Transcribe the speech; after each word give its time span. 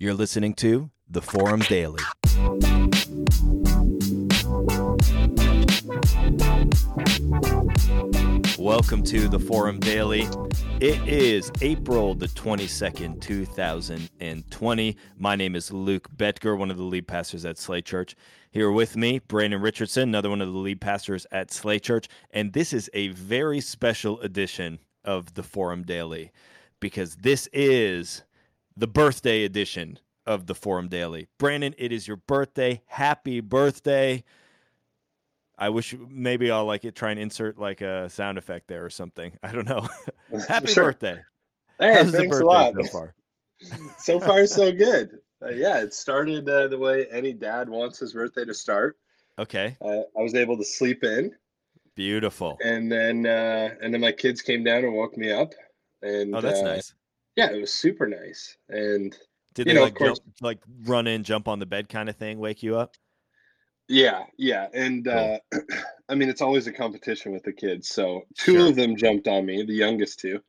You're 0.00 0.14
listening 0.14 0.54
to 0.54 0.92
The 1.10 1.20
Forum 1.20 1.58
Daily. 1.58 1.98
Welcome 8.56 9.02
to 9.02 9.28
The 9.28 9.44
Forum 9.44 9.80
Daily. 9.80 10.28
It 10.78 11.00
is 11.08 11.50
April 11.62 12.14
the 12.14 12.28
22nd, 12.28 13.20
2020. 13.20 14.96
My 15.16 15.34
name 15.34 15.56
is 15.56 15.72
Luke 15.72 16.08
Betger, 16.16 16.56
one 16.56 16.70
of 16.70 16.76
the 16.76 16.84
lead 16.84 17.08
pastors 17.08 17.44
at 17.44 17.58
Slate 17.58 17.84
Church. 17.84 18.14
Here 18.52 18.70
with 18.70 18.96
me, 18.96 19.18
Brandon 19.18 19.60
Richardson, 19.60 20.10
another 20.10 20.30
one 20.30 20.40
of 20.40 20.52
the 20.52 20.58
lead 20.58 20.80
pastors 20.80 21.26
at 21.32 21.50
Slate 21.50 21.82
Church. 21.82 22.06
And 22.30 22.52
this 22.52 22.72
is 22.72 22.88
a 22.94 23.08
very 23.08 23.60
special 23.60 24.20
edition 24.20 24.78
of 25.04 25.34
The 25.34 25.42
Forum 25.42 25.82
Daily 25.82 26.30
because 26.78 27.16
this 27.16 27.48
is 27.52 28.22
the 28.78 28.86
birthday 28.86 29.44
edition 29.44 29.98
of 30.24 30.46
the 30.46 30.54
Forum 30.54 30.88
Daily. 30.88 31.26
Brandon, 31.38 31.74
it 31.78 31.90
is 31.92 32.06
your 32.06 32.16
birthday. 32.16 32.80
Happy 32.86 33.40
birthday. 33.40 34.22
I 35.58 35.70
wish 35.70 35.96
maybe 36.08 36.50
I'll 36.52 36.64
like 36.64 36.84
it 36.84 36.94
try 36.94 37.10
and 37.10 37.18
insert 37.18 37.58
like 37.58 37.80
a 37.80 38.08
sound 38.08 38.38
effect 38.38 38.68
there 38.68 38.84
or 38.84 38.90
something. 38.90 39.32
I 39.42 39.50
don't 39.50 39.68
know. 39.68 39.88
Happy 40.48 40.68
Sure. 40.68 40.84
birthday. 40.84 41.20
Hey, 41.80 41.94
How's 41.94 42.12
thanks 42.12 42.38
a 42.38 42.44
lot. 42.44 42.74
so 42.74 42.84
far? 42.84 43.14
So 43.98 44.20
far, 44.20 44.46
so 44.46 44.70
good. 44.86 45.18
Uh, 45.44 45.48
yeah, 45.50 45.80
it 45.80 45.92
started 45.92 46.48
uh, 46.48 46.68
the 46.68 46.78
way 46.78 47.06
any 47.10 47.32
dad 47.32 47.68
wants 47.68 47.98
his 47.98 48.12
birthday 48.12 48.44
to 48.44 48.54
start. 48.54 48.96
Okay. 49.36 49.76
Uh, 49.80 50.02
I 50.16 50.22
was 50.22 50.36
able 50.36 50.56
to 50.58 50.64
sleep 50.64 51.02
in, 51.02 51.32
Beautiful. 51.96 52.56
and 52.62 52.90
then 52.90 53.26
uh, 53.26 53.70
and 53.82 53.92
then 53.92 54.00
my 54.00 54.12
kids 54.12 54.42
came 54.42 54.62
down 54.62 54.84
and 54.84 54.94
woke 54.94 55.16
me 55.16 55.32
up. 55.32 55.54
And 56.02 56.36
Oh, 56.36 56.40
that's 56.40 56.60
uh, 56.60 56.64
nice. 56.64 56.94
Yeah, 57.38 57.50
it 57.52 57.60
was 57.60 57.72
super 57.72 58.08
nice. 58.08 58.56
And 58.68 59.16
Did 59.54 59.68
they 59.68 59.74
know, 59.74 59.82
like 59.84 59.94
course- 59.94 60.18
jump, 60.18 60.32
like 60.40 60.58
run 60.82 61.06
in, 61.06 61.22
jump 61.22 61.46
on 61.46 61.60
the 61.60 61.66
bed 61.66 61.88
kind 61.88 62.08
of 62.08 62.16
thing, 62.16 62.40
wake 62.40 62.64
you 62.64 62.76
up? 62.76 62.96
yeah, 63.88 64.24
yeah, 64.36 64.66
and 64.74 65.04
Cool. 65.06 65.38
uh, 65.54 65.58
I 66.10 66.14
mean, 66.16 66.28
it's 66.28 66.42
always 66.42 66.66
a 66.66 66.72
competition 66.72 67.32
with 67.32 67.44
the 67.44 67.52
kids. 67.52 67.88
So 67.88 68.22
two 68.36 68.54
Sure. 68.58 68.68
of 68.68 68.74
them 68.76 68.96
jumped 68.96 69.28
on 69.28 69.46
me, 69.46 69.62
the 69.62 69.72
youngest 69.72 70.18
two. 70.18 70.40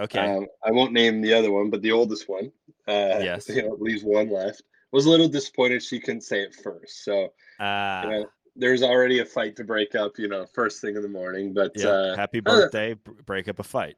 Okay. 0.00 0.18
Um, 0.18 0.46
I 0.64 0.70
won't 0.72 0.92
name 0.94 1.20
the 1.20 1.34
other 1.34 1.52
one, 1.52 1.68
but 1.70 1.82
the 1.82 1.92
oldest 1.92 2.28
one, 2.30 2.50
uh, 2.88 3.20
Yes. 3.20 3.48
you 3.50 3.62
know, 3.62 3.76
leaves 3.78 4.02
one 4.02 4.30
left. 4.30 4.62
Was 4.90 5.04
a 5.06 5.10
little 5.10 5.28
disappointed 5.28 5.82
she 5.82 6.00
couldn't 6.00 6.22
say 6.22 6.40
it 6.40 6.54
first. 6.54 7.04
So 7.04 7.32
Ah, 7.60 8.02
you 8.04 8.08
know, 8.10 8.26
there's 8.56 8.82
already 8.82 9.20
a 9.20 9.24
fight 9.26 9.54
to 9.56 9.64
break 9.64 9.94
up, 9.94 10.18
you 10.18 10.28
know, 10.28 10.46
first 10.54 10.80
thing 10.80 10.96
in 10.96 11.02
the 11.02 11.08
morning. 11.08 11.52
But 11.52 11.72
yeah. 11.76 11.88
uh, 11.88 12.16
Happy 12.16 12.38
uh, 12.38 12.42
birthday. 12.42 12.94
b- 12.94 13.12
break 13.26 13.48
up 13.48 13.58
a 13.58 13.62
fight. 13.64 13.96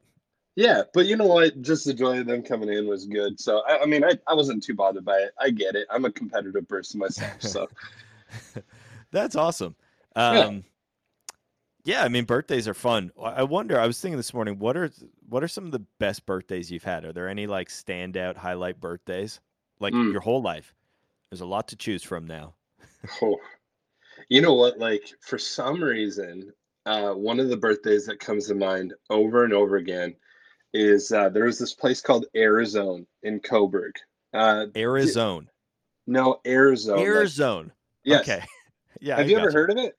Yeah, 0.55 0.83
but 0.93 1.05
you 1.05 1.15
know 1.17 1.27
what? 1.27 1.61
Just 1.61 1.85
the 1.85 1.93
joy 1.93 2.19
of 2.19 2.27
them 2.27 2.41
coming 2.41 2.69
in 2.69 2.87
was 2.87 3.05
good. 3.05 3.39
So 3.39 3.61
I, 3.67 3.79
I 3.79 3.85
mean, 3.85 4.03
I, 4.03 4.11
I 4.27 4.33
wasn't 4.33 4.63
too 4.63 4.73
bothered 4.73 5.05
by 5.05 5.17
it. 5.17 5.31
I 5.39 5.49
get 5.49 5.75
it. 5.75 5.87
I'm 5.89 6.05
a 6.05 6.11
competitive 6.11 6.67
person 6.67 6.99
myself. 6.99 7.41
So 7.41 7.67
That's 9.11 9.35
awesome. 9.35 9.75
Yeah. 10.15 10.39
Um, 10.39 10.63
yeah, 11.83 12.03
I 12.03 12.07
mean 12.07 12.25
birthdays 12.25 12.67
are 12.67 12.73
fun. 12.73 13.11
I 13.21 13.29
I 13.29 13.43
wonder. 13.43 13.79
I 13.79 13.85
was 13.85 13.99
thinking 13.99 14.17
this 14.17 14.33
morning, 14.33 14.57
what 14.57 14.75
are 14.75 14.89
what 15.29 15.43
are 15.43 15.47
some 15.47 15.65
of 15.65 15.71
the 15.71 15.85
best 15.99 16.25
birthdays 16.25 16.71
you've 16.71 16.83
had? 16.83 17.05
Are 17.05 17.13
there 17.13 17.29
any 17.29 17.47
like 17.47 17.69
standout 17.69 18.37
highlight 18.37 18.79
birthdays, 18.79 19.39
like 19.79 19.93
Mm. 19.93 20.11
your 20.11 20.21
whole 20.21 20.41
life? 20.41 20.73
There's 21.29 21.41
a 21.41 21.45
lot 21.45 21.67
to 21.69 21.75
choose 21.75 22.01
from 22.01 22.25
now. 22.25 22.55
oh. 23.21 23.37
you 24.29 24.41
know 24.41 24.53
what? 24.53 24.79
Like 24.79 25.13
for 25.21 25.37
some 25.37 25.83
reason, 25.83 26.51
uh, 26.85 27.11
one 27.11 27.39
of 27.39 27.49
the 27.49 27.57
birthdays 27.57 28.05
that 28.07 28.19
comes 28.19 28.47
to 28.47 28.55
mind 28.55 28.93
over 29.09 29.43
and 29.43 29.53
over 29.53 29.75
again 29.75 30.15
is 30.75 31.11
uh, 31.11 31.29
there 31.29 31.45
was 31.45 31.57
this 31.57 31.73
place 31.73 32.01
called 32.01 32.25
Arizona 32.35 33.03
in 33.23 33.39
Cobourg. 33.39 33.93
Uh, 34.33 34.65
Arizona, 34.75 35.47
no, 36.05 36.39
Arizona. 36.45 37.01
Arizona. 37.01 37.71
yes. 38.03 38.21
Okay. 38.21 38.43
Yeah. 39.01 39.17
Have 39.17 39.25
I 39.25 39.29
you 39.29 39.35
ever 39.37 39.47
gotcha. 39.47 39.57
heard 39.57 39.71
of 39.71 39.77
it? 39.77 39.97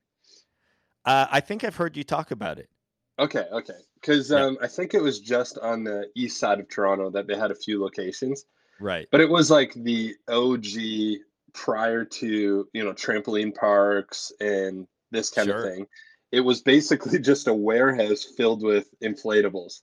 Uh, 1.05 1.27
I 1.31 1.41
think 1.41 1.65
I've 1.65 1.77
heard 1.77 1.99
you 1.99 2.03
talk 2.03 2.31
about 2.31 2.59
it. 2.59 2.71
Okay, 3.19 3.45
okay. 3.53 3.75
Because 4.01 4.31
Yeah. 4.31 4.45
um, 4.47 4.59
I 4.63 4.69
think 4.69 4.95
it 4.95 5.03
was 5.03 5.21
just 5.21 5.59
on 5.59 5.85
the 5.85 6.09
east 6.17 6.39
side 6.41 6.61
of 6.61 6.69
Toronto 6.71 7.11
that 7.11 7.27
they 7.27 7.37
had 7.37 7.51
a 7.51 7.55
few 7.55 7.81
locations, 7.81 8.47
Right. 8.81 9.07
but 9.13 9.21
it 9.21 9.29
was 9.29 9.51
like 9.51 9.75
the 9.75 10.15
OG 10.29 11.19
prior 11.53 12.05
to 12.07 12.69
you 12.73 12.85
know 12.85 12.93
trampoline 12.95 13.55
parks 13.55 14.33
and 14.41 14.87
this 15.11 15.29
kind 15.31 15.49
Sure. 15.49 15.67
of 15.67 15.75
thing. 15.75 15.87
It 16.33 16.41
was 16.41 16.63
basically 16.63 17.19
just 17.31 17.49
a 17.49 17.55
warehouse 17.55 18.25
filled 18.25 18.63
with 18.63 18.89
inflatables, 19.01 19.83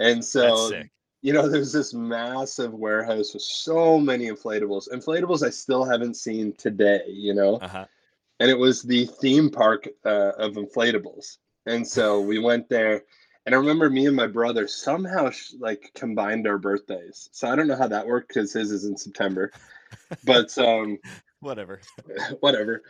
and 0.00 0.24
so 0.24 0.68
you 1.22 1.32
know 1.32 1.48
there's 1.48 1.72
this 1.72 1.94
massive 1.94 2.72
warehouse 2.72 3.32
with 3.34 3.42
so 3.42 3.98
many 4.00 4.26
inflatables. 4.28 4.88
Inflatables 4.90 5.46
I 5.46 5.50
still 5.50 5.84
haven't 5.84 6.14
seen 6.16 6.52
today. 6.54 7.02
You 7.06 7.34
know, 7.34 7.56
Uh 7.58 7.68
huh. 7.68 7.84
and 8.40 8.50
it 8.50 8.58
was 8.58 8.82
the 8.82 9.06
theme 9.06 9.50
park 9.50 9.86
uh, 10.04 10.32
of 10.38 10.54
inflatables. 10.54 11.36
And 11.66 11.86
so 11.86 12.20
we 12.30 12.38
went 12.38 12.68
there, 12.68 13.02
and 13.46 13.54
I 13.54 13.58
remember 13.58 13.88
me 13.90 14.06
and 14.06 14.16
my 14.16 14.26
brother 14.26 14.66
somehow 14.66 15.30
sh- 15.30 15.52
like 15.60 15.92
combined 15.94 16.46
our 16.48 16.58
birthdays. 16.58 17.28
So 17.32 17.48
I 17.48 17.54
don't 17.54 17.68
know 17.68 17.76
how 17.76 17.88
that 17.88 18.06
worked 18.06 18.28
because 18.28 18.52
his 18.52 18.72
is 18.72 18.84
in 18.86 18.96
September, 18.96 19.52
but 20.24 20.56
um, 20.68 20.98
Whatever. 21.40 21.80
whatever. 22.40 22.82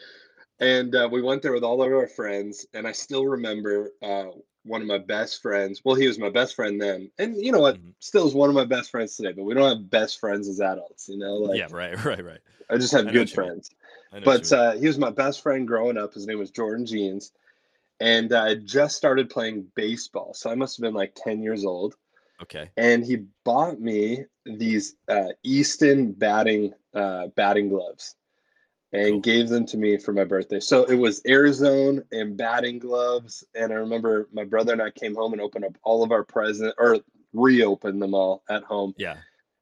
And 0.61 0.95
uh, 0.95 1.09
we 1.11 1.23
went 1.23 1.41
there 1.43 1.53
with 1.53 1.65
all 1.65 1.83
of 1.83 1.91
our 1.93 2.07
friends, 2.07 2.67
and 2.75 2.87
I 2.87 2.93
still 2.93 3.25
remember 3.27 3.91
uh, 4.03 4.27
one 4.71 4.81
of 4.81 4.87
my 4.87 4.99
best 4.99 5.43
friends. 5.43 5.83
Well, 5.85 5.97
he 5.97 6.07
was 6.07 6.19
my 6.19 6.31
best 6.31 6.55
friend 6.55 6.81
then, 6.81 7.11
and 7.19 7.37
you 7.37 7.53
know 7.53 7.61
what? 7.61 7.77
Mhm. 7.77 7.93
Still 7.99 8.27
is 8.27 8.35
one 8.35 8.49
of 8.49 8.55
my 8.55 8.65
best 8.65 8.91
friends 8.91 9.17
today. 9.17 9.33
But 9.33 9.43
we 9.45 9.53
don't 9.55 9.69
have 9.69 9.91
best 9.91 10.19
friends 10.21 10.49
as 10.49 10.61
adults, 10.61 11.09
you 11.09 11.19
know. 11.19 11.35
Like 11.35 11.59
yeah. 11.59 11.69
Right. 11.71 11.95
Right. 12.05 12.25
Right. 12.25 12.41
I 12.71 12.77
just 12.77 12.93
have 12.93 13.09
I 13.09 13.11
good 13.13 13.29
what 13.29 13.37
you 13.37 13.43
mean. 13.43 13.49
friends 13.49 13.71
I 14.13 14.19
know 14.21 14.23
what 14.27 14.49
but 14.49 14.53
uh, 14.53 14.73
he 14.79 14.87
was 14.87 14.97
my 14.99 15.11
best 15.11 15.43
friend 15.43 15.67
growing 15.67 15.99
up. 15.99 16.15
His 16.15 16.27
name 16.27 16.39
was 16.39 16.51
Jordan 16.53 16.87
Jeans, 16.87 17.33
and 17.99 18.33
I 18.33 18.55
just 18.55 18.97
started 18.97 19.29
playing 19.29 19.67
baseball, 19.75 20.33
so 20.35 20.51
I 20.51 20.55
must 20.55 20.77
have 20.77 20.83
been 20.83 20.95
like 20.95 21.15
ten 21.17 21.43
years 21.43 21.65
old. 21.65 21.97
okay. 22.43 22.71
And 22.77 23.05
he 23.05 23.25
bought 23.45 23.81
me 23.81 24.25
these 24.47 24.95
uh, 25.09 25.29
Easton 25.43 26.13
batting 26.13 26.73
uh, 26.95 27.27
batting 27.35 27.69
gloves, 27.69 28.15
and 28.93 29.23
gave 29.23 29.49
them 29.49 29.65
to 29.67 29.77
me 29.77 29.97
for 29.99 30.13
my 30.13 30.25
birthday. 30.25 30.61
So 30.61 30.85
it 30.85 30.97
was 30.97 31.23
Arizona 31.27 32.03
and 32.13 32.37
batting 32.37 32.79
gloves, 32.79 33.45
and 33.55 33.73
I 33.73 33.77
remember 33.77 34.29
my 34.33 34.45
brother 34.45 34.73
and 34.73 34.83
I 34.83 34.91
came 34.91 35.15
home 35.15 35.33
and 35.33 35.41
opened 35.41 35.65
up 35.65 35.77
all 35.83 36.03
of 36.03 36.11
our 36.13 36.25
presents 36.25 36.75
or 36.79 36.99
reopened 37.33 38.03
them 38.03 38.15
all 38.15 38.43
at 38.49 38.65
home 38.65 38.95
Yeah. 38.99 39.17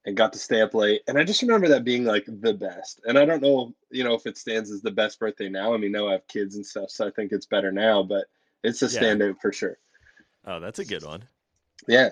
and 0.07 0.17
got 0.17 0.33
to 0.33 0.39
stay 0.39 0.63
up 0.63 0.73
late. 0.73 1.03
And 1.07 1.19
I 1.19 1.25
just 1.25 1.43
remember 1.43 1.69
that 1.69 1.85
being 1.85 2.05
like 2.05 2.25
the 2.27 2.55
best. 2.55 3.01
And 3.07 3.19
I 3.19 3.27
don't 3.27 3.43
know, 3.43 3.75
you 3.91 4.03
know, 4.05 4.15
if 4.15 4.27
it 4.27 4.39
stands 4.39 4.71
as 4.71 4.81
the 4.81 4.91
best 4.91 5.21
birthday 5.21 5.51
now. 5.51 5.75
I 5.75 5.77
mean, 5.77 5.93
now 5.93 6.09
I 6.09 6.13
have 6.13 6.27
kids 6.29 6.57
and 6.57 6.65
stuff, 6.65 6.91
so 6.91 7.07
I 7.07 7.11
think 7.11 7.33
it's 7.33 7.47
better 7.47 7.71
now, 7.71 8.03
but 8.03 8.27
it's 8.65 8.81
a 8.83 8.87
Yeah. 8.87 9.03
standout 9.03 9.41
for 9.43 9.53
sure. 9.53 9.77
Oh, 10.47 10.61
that's 10.61 10.79
a 10.79 10.85
good 10.87 11.05
one. 11.05 11.25
Yeah. 11.87 12.11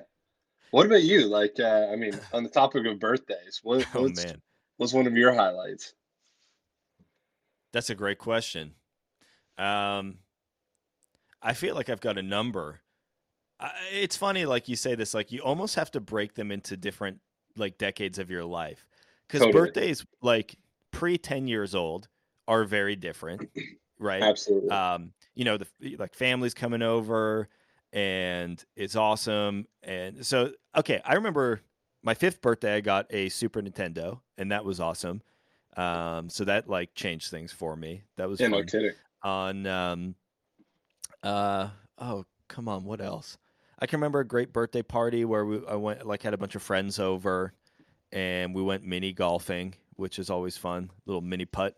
What 0.70 0.84
about 0.84 1.02
you? 1.02 1.26
Like, 1.26 1.58
uh, 1.58 1.86
I 1.90 1.96
mean, 1.96 2.20
on 2.34 2.42
the 2.42 2.50
topic 2.50 2.84
of 2.86 3.00
birthdays, 3.00 3.60
what 3.62 3.86
Oh 3.94 4.08
man. 4.08 4.42
was 4.76 4.92
one 4.92 5.06
of 5.06 5.16
your 5.16 5.32
highlights? 5.32 5.94
That's 7.76 7.90
a 7.90 7.94
great 7.94 8.16
question. 8.16 8.72
Um, 9.58 10.20
I 11.42 11.52
feel 11.52 11.74
like 11.74 11.90
I've 11.90 12.00
got 12.00 12.16
a 12.16 12.22
number. 12.22 12.80
I, 13.60 13.70
it's 13.92 14.16
funny, 14.16 14.46
like 14.46 14.66
you 14.66 14.76
say 14.76 14.94
this, 14.94 15.12
like 15.12 15.30
you 15.30 15.40
almost 15.40 15.74
have 15.74 15.90
to 15.90 16.00
break 16.00 16.32
them 16.32 16.50
into 16.50 16.78
different 16.78 17.20
like 17.54 17.76
decades 17.76 18.18
of 18.18 18.30
your 18.30 18.46
life, 18.46 18.86
because 19.28 19.42
Totally. 19.42 19.66
birthdays 19.66 20.06
like 20.22 20.56
pre 20.90 21.18
ten 21.18 21.48
years 21.48 21.74
old 21.74 22.08
are 22.48 22.64
very 22.64 22.96
different, 22.96 23.46
right? 23.98 24.22
Absolutely. 24.22 24.70
um, 24.70 25.12
you 25.34 25.44
know, 25.44 25.58
the 25.58 25.96
like 25.98 26.14
families 26.14 26.54
coming 26.54 26.80
over 26.80 27.46
and 27.92 28.64
it's 28.74 28.96
awesome. 28.96 29.66
And 29.82 30.24
so, 30.24 30.52
okay, 30.74 31.02
I 31.04 31.12
remember 31.12 31.60
my 32.02 32.14
fifth 32.14 32.40
birthday, 32.40 32.76
I 32.76 32.80
got 32.80 33.04
a 33.10 33.28
Super 33.28 33.60
Nintendo 33.60 34.20
and 34.38 34.50
that 34.50 34.64
was 34.64 34.80
awesome. 34.80 35.20
Um, 35.76 36.30
so 36.30 36.44
that 36.44 36.68
like 36.68 36.94
changed 36.94 37.30
things 37.30 37.52
for 37.52 37.76
me. 37.76 38.02
That 38.16 38.28
was 38.28 38.40
yeah, 38.40 38.48
no 38.48 38.62
kidding. 38.64 38.92
On, 39.22 39.66
um, 39.66 40.14
uh, 41.22 41.68
oh, 41.98 42.24
come 42.48 42.68
on, 42.68 42.84
what 42.84 43.00
else? 43.00 43.38
I 43.78 43.86
can 43.86 43.98
remember 43.98 44.20
a 44.20 44.26
great 44.26 44.52
birthday 44.52 44.82
party 44.82 45.24
where 45.24 45.44
we, 45.44 45.60
I 45.68 45.74
went, 45.74 46.06
like, 46.06 46.22
had 46.22 46.32
a 46.32 46.38
bunch 46.38 46.54
of 46.54 46.62
friends 46.62 46.98
over 46.98 47.52
and 48.12 48.54
we 48.54 48.62
went 48.62 48.84
mini 48.84 49.12
golfing, 49.12 49.74
which 49.96 50.18
is 50.18 50.30
always 50.30 50.56
fun, 50.56 50.90
little 51.04 51.20
mini 51.20 51.44
putt, 51.44 51.76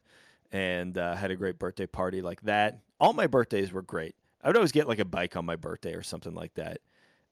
and 0.52 0.96
uh, 0.96 1.16
had 1.16 1.30
a 1.30 1.36
great 1.36 1.58
birthday 1.58 1.86
party 1.86 2.22
like 2.22 2.40
that. 2.42 2.78
All 3.00 3.12
my 3.12 3.26
birthdays 3.26 3.72
were 3.72 3.82
great. 3.82 4.14
I 4.42 4.48
would 4.48 4.56
always 4.56 4.72
get 4.72 4.86
like 4.86 5.00
a 5.00 5.04
bike 5.04 5.36
on 5.36 5.44
my 5.44 5.56
birthday 5.56 5.94
or 5.94 6.02
something 6.02 6.34
like 6.34 6.54
that. 6.54 6.78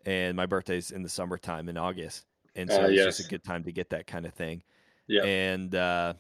And 0.05 0.37
my 0.37 0.47
birthday's 0.47 0.91
in 0.91 1.03
the 1.03 1.09
summertime 1.09 1.69
in 1.69 1.77
August. 1.77 2.25
And 2.55 2.71
so 2.71 2.83
Ah, 2.83 2.87
it's 2.87 3.05
just 3.05 3.21
a 3.21 3.29
good 3.29 3.45
time 3.45 3.63
to 3.65 3.73
get 3.73 3.91
that 3.91 4.07
kind 4.07 4.27
of 4.27 4.35
thing. 4.35 4.63
Yeah. 5.07 5.23
And 5.23 5.75
uh, 5.75 6.15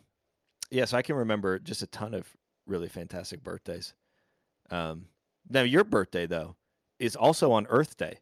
yeah, 0.71 0.85
so 0.85 0.97
I 0.97 1.03
can 1.03 1.17
remember 1.17 1.59
just 1.59 1.83
a 1.83 1.87
ton 1.87 2.15
of 2.15 2.29
really 2.67 2.89
fantastic 2.89 3.43
birthdays. 3.43 3.95
Um, 4.71 5.07
now, 5.49 5.63
your 5.63 5.85
birthday, 5.85 6.27
though, 6.27 6.57
is 6.99 7.15
also 7.17 7.53
on 7.53 7.67
Earth 7.69 7.97
Day. 7.97 8.19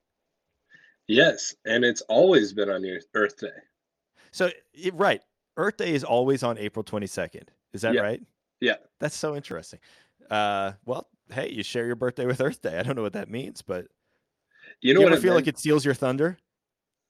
Yes, 1.07 1.55
and 1.65 1.85
it's 1.85 2.01
always 2.03 2.53
been 2.53 2.71
on 2.71 2.85
your 2.85 3.01
Earth 3.15 3.39
Day. 3.39 3.49
So, 4.33 4.51
right. 4.93 5.23
Earth 5.57 5.77
Day 5.77 5.95
is 5.95 6.05
always 6.05 6.43
on 6.43 6.59
April 6.59 6.83
22nd. 6.83 7.49
Is 7.73 7.83
that 7.83 7.95
Yeah. 7.95 8.01
right? 8.01 8.23
Yeah. 8.61 8.77
That's 9.01 9.17
so 9.17 9.37
interesting. 9.37 9.81
Uh, 10.31 10.73
well, 10.85 11.09
hey, 11.31 11.51
you 11.51 11.63
share 11.63 11.87
your 11.87 11.97
birthday 11.97 12.27
with 12.27 12.41
Earth 12.41 12.61
Day. 12.63 12.79
I 12.79 12.83
don't 12.83 12.97
know 12.97 13.03
what 13.03 13.13
that 13.13 13.29
means, 13.31 13.63
but 13.63 13.87
You 14.81 14.95
know 14.95 15.01
you 15.01 15.07
what 15.07 15.13
it 15.15 15.21
feel 15.23 15.35
like 15.35 15.47
it 15.47 15.59
steals 15.59 15.85
your 15.85 15.95
thunder? 15.95 16.39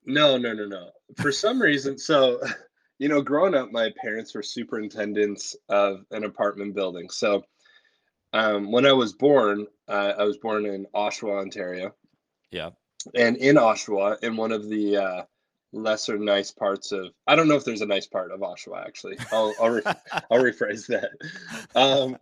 No, 0.05 0.37
no, 0.37 0.53
no, 0.53 0.67
no. 0.67 0.91
For 1.17 1.33
some 1.33 1.63
reason, 1.63 1.99
so 1.99 2.41
you 3.05 3.11
know, 3.11 3.21
growing 3.21 3.55
up, 3.55 3.71
my 3.71 3.93
parents 4.01 4.35
were 4.35 4.43
superintendents 4.43 5.55
of 5.69 6.07
an 6.11 6.25
apartment 6.25 6.75
building. 6.75 7.11
So 7.11 7.45
um, 8.33 8.73
when 8.73 8.87
I 8.87 8.95
was 8.95 9.13
born, 9.13 9.67
uh, 9.89 10.15
I 10.19 10.25
was 10.25 10.39
born 10.39 10.65
in 10.65 10.87
Oshawa, 10.95 11.43
Ontario, 11.43 11.95
Yeah. 12.51 12.71
and 13.15 13.37
in 13.37 13.57
Oshawa, 13.57 14.23
in 14.25 14.39
one 14.39 14.53
of 14.53 14.71
the 14.71 14.97
uh, 14.97 15.23
lesser 15.73 16.17
nice 16.19 16.51
parts 16.51 16.93
of, 16.93 17.09
I 17.27 17.37
don't 17.37 17.47
know 17.47 17.57
if 17.57 17.65
there's 17.67 17.83
a 17.83 17.87
nice 17.87 18.07
part 18.07 18.33
of 18.33 18.41
Oshawa 18.41 18.87
actually. 18.87 19.19
I'll 19.31 19.55
I'll, 19.61 19.69
re- 19.71 19.83
I'll 20.31 20.43
rephrase 20.43 20.87
that. 20.87 21.11
Um, 21.79 22.17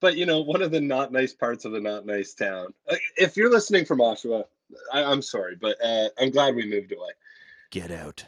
but 0.00 0.16
you 0.16 0.26
know, 0.26 0.40
one 0.40 0.62
of 0.62 0.72
the 0.72 0.80
not 0.80 1.12
nice 1.12 1.32
parts 1.32 1.64
of 1.64 1.70
the 1.70 1.80
not 1.80 2.06
nice 2.06 2.34
town. 2.34 2.74
Uh, 2.90 2.96
If 3.16 3.36
you're 3.36 3.52
listening 3.52 3.84
from 3.84 4.00
Oshawa, 4.00 4.46
I, 4.92 5.04
I'm 5.04 5.22
sorry, 5.22 5.54
but 5.54 5.76
uh, 5.80 6.08
I'm 6.18 6.30
glad 6.32 6.56
we 6.56 6.66
moved 6.68 6.90
away. 6.90 7.10
Get 7.70 7.92
out. 7.92 8.24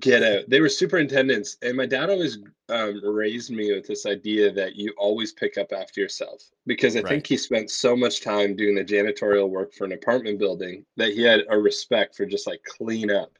Get 0.00 0.22
out. 0.22 0.48
They 0.48 0.60
were 0.60 0.68
superintendents, 0.68 1.56
and 1.62 1.76
my 1.76 1.86
dad 1.86 2.10
always 2.10 2.38
um, 2.68 3.00
raised 3.04 3.50
me 3.50 3.72
with 3.72 3.86
this 3.86 4.06
idea 4.06 4.52
that 4.52 4.76
you 4.76 4.92
always 4.98 5.32
pick 5.32 5.56
up 5.56 5.72
after 5.72 6.00
yourself. 6.00 6.42
Because 6.66 6.94
I 6.96 7.00
Right. 7.00 7.08
think 7.08 7.26
he 7.26 7.36
spent 7.36 7.70
so 7.70 7.96
much 7.96 8.20
time 8.20 8.54
doing 8.54 8.74
the 8.74 8.84
janitorial 8.84 9.48
work 9.48 9.72
for 9.72 9.84
an 9.84 9.92
apartment 9.92 10.38
building 10.38 10.84
that 10.96 11.12
he 11.12 11.22
had 11.22 11.44
a 11.48 11.58
respect 11.58 12.16
for 12.16 12.26
just 12.26 12.46
like 12.46 12.62
clean 12.64 13.10
up. 13.10 13.38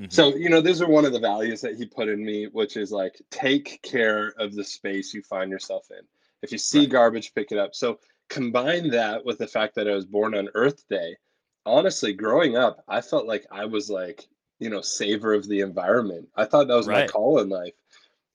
Mhm. 0.00 0.12
So, 0.12 0.34
you 0.34 0.48
know, 0.50 0.60
those 0.60 0.82
are 0.82 0.88
one 0.88 1.04
of 1.04 1.12
the 1.12 1.20
values 1.20 1.60
that 1.60 1.76
he 1.76 1.86
put 1.86 2.08
in 2.08 2.24
me, 2.24 2.46
which 2.46 2.76
is 2.76 2.90
like 2.90 3.20
take 3.30 3.80
care 3.82 4.34
of 4.38 4.54
the 4.54 4.64
space 4.64 5.14
you 5.14 5.22
find 5.22 5.50
yourself 5.50 5.86
in. 5.90 6.04
If 6.42 6.52
you 6.52 6.58
see 6.58 6.80
Right. 6.80 6.90
garbage, 6.90 7.34
pick 7.34 7.52
it 7.52 7.58
up. 7.58 7.74
So, 7.74 8.00
combine 8.28 8.90
that 8.90 9.24
with 9.24 9.38
the 9.38 9.46
fact 9.46 9.74
that 9.76 9.88
I 9.88 9.94
was 9.94 10.04
born 10.06 10.34
on 10.34 10.48
Earth 10.54 10.86
Day. 10.88 11.16
Honestly, 11.64 12.12
growing 12.12 12.56
up, 12.56 12.82
I 12.88 13.00
felt 13.00 13.26
like 13.26 13.46
I 13.50 13.64
was 13.66 13.88
like, 13.88 14.26
you 14.58 14.70
know, 14.70 14.80
saver 14.80 15.34
of 15.34 15.48
the 15.48 15.60
environment. 15.60 16.28
I 16.36 16.44
thought 16.44 16.68
that 16.68 16.76
was 16.76 16.86
my 16.86 17.00
Right. 17.00 17.10
call 17.10 17.40
in 17.40 17.48
life. 17.48 17.74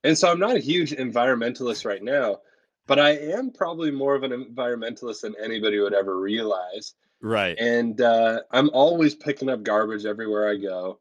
And 0.03 0.17
so 0.17 0.29
I'm 0.29 0.39
not 0.39 0.55
a 0.55 0.59
huge 0.59 0.91
environmentalist 0.91 1.85
right 1.85 2.01
now, 2.03 2.41
but 2.87 2.99
I 2.99 3.11
am 3.11 3.51
probably 3.51 3.91
more 3.91 4.15
of 4.15 4.23
an 4.23 4.31
environmentalist 4.31 5.21
than 5.21 5.35
anybody 5.41 5.79
would 5.79 5.93
ever 5.93 6.19
realize 6.19 6.95
right. 7.21 7.57
and 7.59 8.01
uh, 8.01 8.41
I'm 8.51 8.69
always 8.71 9.15
picking 9.15 9.49
up 9.49 9.63
garbage 9.63 10.05
everywhere 10.05 10.49
I 10.49 10.57
go. 10.57 10.99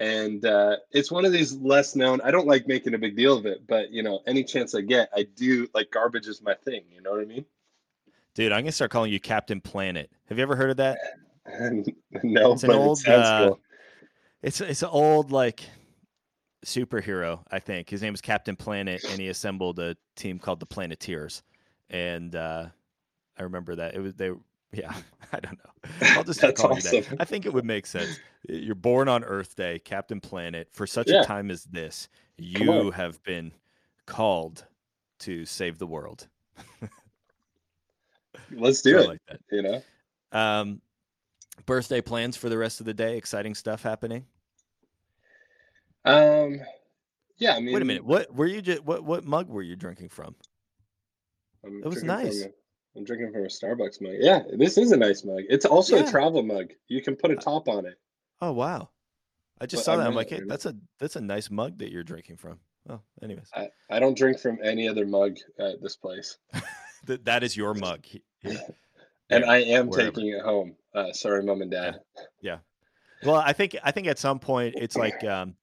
And 0.00 0.44
uh, 0.44 0.76
it's 0.92 1.10
one 1.10 1.24
of 1.24 1.32
these 1.32 1.54
less 1.54 1.96
known. 1.96 2.20
I 2.20 2.30
don't 2.30 2.46
like 2.46 2.68
making 2.68 2.94
a 2.94 2.98
big 2.98 3.16
deal 3.16 3.36
of 3.36 3.46
it, 3.46 3.66
but 3.66 3.90
you 3.90 4.04
know, 4.04 4.20
any 4.28 4.44
chance 4.44 4.72
I 4.76 4.82
get, 4.82 5.10
I 5.14 5.24
do. 5.24 5.66
Like 5.74 5.90
garbage 5.90 6.28
is 6.28 6.40
my 6.40 6.54
thing. 6.54 6.82
You 6.94 7.02
know 7.02 7.10
what 7.10 7.20
I 7.20 7.24
mean? 7.24 7.44
Dude, 8.34 8.52
I'm 8.52 8.60
gonna 8.60 8.70
start 8.70 8.92
calling 8.92 9.12
you 9.12 9.18
Captain 9.18 9.60
Planet. 9.60 10.08
Have 10.26 10.38
you 10.38 10.42
ever 10.42 10.54
heard 10.54 10.70
of 10.70 10.76
that? 10.76 10.98
no, 12.22 12.52
It's 12.52 12.62
an 12.62 12.70
old, 12.70 13.00
it 13.00 13.08
uh, 13.08 13.48
cool. 13.48 13.60
It's 14.42 14.60
it's 14.60 14.82
an 14.82 14.88
old 14.90 15.32
like 15.32 15.64
superhero, 16.64 17.40
I 17.50 17.58
think. 17.58 17.90
His 17.90 18.02
name 18.02 18.12
was 18.12 18.20
Captain 18.20 18.56
Planet, 18.56 19.02
and 19.04 19.20
he 19.20 19.28
assembled 19.28 19.78
a 19.78 19.96
team 20.16 20.38
called 20.38 20.60
the 20.60 20.66
Planeteers. 20.66 21.42
And 21.90 22.34
uh, 22.36 22.66
I 23.38 23.42
remember 23.42 23.74
that 23.76 23.94
it 23.94 24.00
was 24.00 24.14
they. 24.14 24.30
Yeah, 24.72 24.92
I 25.32 25.40
don't 25.40 25.58
know. 25.58 25.90
I'll 26.16 26.24
just 26.24 26.38
start 26.40 26.54
That's 26.56 26.60
calling 26.60 26.76
you 26.82 27.00
awesome. 27.00 27.16
that. 27.16 27.22
I 27.22 27.24
think 27.24 27.46
it 27.46 27.52
would 27.54 27.64
make 27.64 27.86
sense. 27.86 28.20
You're 28.48 28.74
born 28.74 29.08
on 29.08 29.24
Earth 29.24 29.56
Day, 29.56 29.78
Captain 29.78 30.20
Planet. 30.20 30.68
For 30.72 30.86
such 30.86 31.08
Yeah. 31.08 31.22
a 31.22 31.24
time 31.24 31.50
as 31.50 31.64
this, 31.64 32.08
you 32.36 32.90
have 32.90 33.22
been 33.22 33.52
called 34.06 34.66
to 35.20 35.44
save 35.46 35.78
the 35.78 35.86
world. 35.86 36.28
Let's 38.52 38.82
do 38.82 38.98
I 38.98 39.02
it. 39.02 39.08
like 39.08 39.20
that. 39.28 39.40
You 39.50 39.62
know. 39.62 39.82
Um, 40.32 40.80
birthday 41.66 42.00
plans 42.00 42.36
for 42.36 42.48
the 42.48 42.58
rest 42.58 42.80
of 42.80 42.86
the 42.86 42.94
day. 42.94 43.16
Exciting 43.16 43.54
stuff 43.54 43.82
happening. 43.82 44.24
Um. 46.04 46.60
Yeah. 47.38 47.54
I 47.54 47.60
mean, 47.60 47.72
Wait 47.74 47.82
a 47.82 47.84
minute. 47.84 48.04
What 48.04 48.34
were 48.34 48.46
you? 48.46 48.62
Just, 48.62 48.84
what 48.84 49.04
what 49.04 49.24
mug 49.24 49.48
were 49.48 49.62
you 49.62 49.76
drinking 49.76 50.08
from? 50.08 50.34
I'm 51.64 51.82
It 51.84 51.88
was 51.88 52.02
nice. 52.02 52.44
I'm 52.96 53.04
drinking 53.04 53.32
from 53.32 53.42
a 53.42 53.46
Starbucks 53.46 54.00
mug. 54.00 54.14
Yeah, 54.18 54.42
this 54.56 54.76
is 54.78 54.92
a 54.92 54.96
nice 54.96 55.24
mug. 55.24 55.42
It's 55.48 55.64
also 55.64 55.96
Yeah. 55.96 56.06
a 56.08 56.10
travel 56.10 56.42
mug. 56.42 56.72
You 56.88 57.02
can 57.02 57.14
put 57.16 57.30
a 57.30 57.36
top 57.36 57.68
on 57.68 57.86
it. 57.86 57.94
Oh 58.40 58.52
wow! 58.52 58.90
I 59.60 59.66
just 59.66 59.80
But 59.80 59.84
saw 59.84 59.92
I'm 59.94 59.98
that. 59.98 60.06
I'm 60.06 60.14
like, 60.14 60.30
hey, 60.30 60.40
that's 60.46 60.66
a 60.66 60.74
that's 60.98 61.16
a 61.16 61.20
nice 61.20 61.50
mug 61.50 61.78
that 61.78 61.92
you're 61.92 62.04
drinking 62.04 62.36
from. 62.38 62.58
Oh, 62.88 63.00
anyways, 63.22 63.50
I, 63.54 63.68
I 63.90 63.98
don't 64.00 64.16
drink 64.16 64.38
from 64.38 64.58
any 64.64 64.88
other 64.88 65.04
mug 65.04 65.36
at 65.58 65.82
this 65.82 65.96
place. 65.96 66.38
Th- 67.06 67.20
that 67.24 67.42
is 67.42 67.56
your 67.56 67.74
mug. 67.74 68.04
And 69.30 69.44
I 69.44 69.58
am 69.58 69.88
wherever. 69.88 70.10
taking 70.10 70.28
it 70.28 70.42
home. 70.42 70.76
Uh, 70.94 71.12
sorry, 71.12 71.42
mom 71.42 71.62
and 71.62 71.70
dad. 71.70 72.00
Yeah. 72.40 72.58
Well, 73.24 73.36
I 73.36 73.52
think 73.52 73.76
I 73.82 73.90
think 73.90 74.06
at 74.06 74.18
some 74.18 74.38
point 74.38 74.74
it's 74.78 74.96
like, 74.96 75.22
um, 75.24 75.54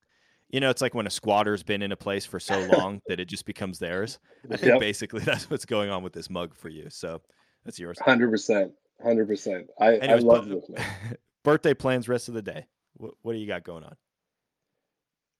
you 0.50 0.60
know, 0.60 0.70
it's 0.70 0.82
like 0.82 0.94
when 0.94 1.08
a 1.08 1.10
squatter's 1.10 1.64
been 1.64 1.82
in 1.82 1.92
a 1.92 1.96
place 1.96 2.26
for 2.26 2.40
so 2.40 2.60
long 2.72 3.02
that 3.08 3.20
it 3.20 3.26
just 3.26 3.46
becomes 3.46 3.80
theirs. 3.80 4.20
I 4.52 4.58
think 4.58 4.74
Yep, 4.74 4.80
basically 4.80 5.22
that's 5.24 5.50
what's 5.50 5.66
going 5.66 5.90
on 5.90 6.04
with 6.04 6.14
this 6.14 6.30
mug 6.30 6.56
for 6.56 6.70
you. 6.70 6.90
So 6.90 7.22
that's 7.64 7.80
yours. 7.80 7.98
hundred 8.00 8.30
percent, 8.30 8.74
hundred 9.02 9.28
percent. 9.28 9.68
I 9.80 9.98
I 9.98 10.16
love 10.16 10.48
this 10.48 10.64
birthday 11.44 11.74
plans 11.74 12.08
rest 12.08 12.28
of 12.28 12.34
the 12.34 12.42
day. 12.42 12.68
What, 12.98 13.14
what 13.22 13.34
do 13.34 13.40
you 13.40 13.48
got 13.48 13.64
going 13.64 13.84
on? 13.84 13.96